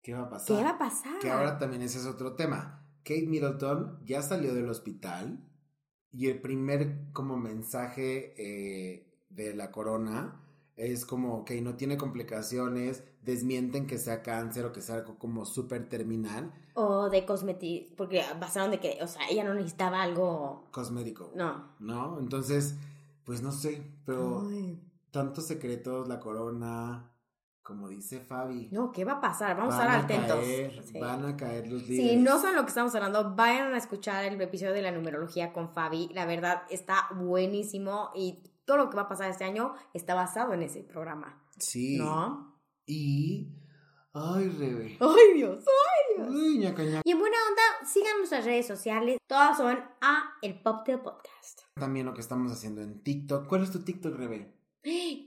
[0.00, 0.56] ¿Qué va a pasar?
[0.56, 1.18] ¿Qué va a pasar?
[1.20, 2.88] Que ahora también ese es otro tema.
[3.04, 5.44] Kate Middleton ya salió del hospital
[6.12, 10.38] y el primer como mensaje eh, de la corona
[10.76, 15.44] es como que no tiene complicaciones, desmienten que sea cáncer o que sea algo como
[15.44, 20.68] súper terminal, O de cosméticos, porque pasaron de que, o sea, ella no necesitaba algo.
[20.70, 21.30] cosmético.
[21.34, 21.68] No.
[21.78, 22.18] ¿No?
[22.18, 22.76] Entonces,
[23.24, 24.80] pues no sé, pero Ay,
[25.10, 27.11] tantos secretos, la corona,
[27.62, 28.68] como dice Fabi.
[28.72, 29.56] no, ¿qué va a pasar?
[29.56, 30.38] Vamos a estar atentos.
[30.40, 30.98] Caer, Sí.
[30.98, 32.20] Van a caer los Si líderes.
[32.22, 35.72] no saben lo que estamos hablando, vayan a escuchar el episodio de la numerología con
[35.72, 36.08] Fabi.
[36.12, 40.52] La verdad está buenísimo y todo lo que va a pasar este año está basado
[40.54, 41.42] en ese programa.
[41.58, 41.98] Sí.
[41.98, 42.58] ¿No?
[42.86, 43.58] Y.
[44.14, 44.98] Ay, Rebe.
[45.00, 45.64] ¡Ay, Dios!
[45.66, 46.28] ¡Ay, Dios!
[46.34, 47.00] Uy, ñaca, ñaca.
[47.04, 49.16] Y en buena onda, sigan nuestras redes sociales.
[49.26, 51.60] Todas son a El Pop del Podcast.
[51.74, 53.46] También lo que estamos haciendo en TikTok.
[53.46, 54.54] ¿Cuál es tu TikTok, Rebe?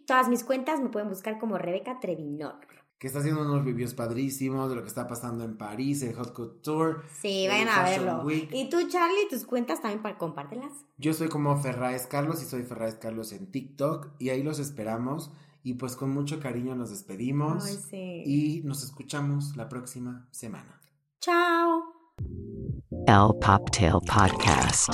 [0.06, 2.68] Todas mis cuentas me pueden buscar como Rebeca Trevinor.
[2.98, 6.34] Que está haciendo unos reviews padrísimos de lo que está pasando en París, el Hot
[6.34, 7.00] Couture.
[7.22, 8.24] Sí, vayan a verlo.
[8.24, 8.50] Week.
[8.54, 10.72] Y tú, Charlie, tus cuentas también para compártelas.
[10.98, 14.12] Yo soy como Ferraes Carlos y soy Ferraes Carlos en TikTok.
[14.18, 15.32] Y ahí los esperamos.
[15.62, 17.66] Y pues con mucho cariño nos despedimos.
[17.66, 18.24] Ay, sí.
[18.26, 20.80] Y nos escuchamos la próxima semana.
[21.20, 21.84] Chao.
[23.08, 24.90] El Poptail Podcast.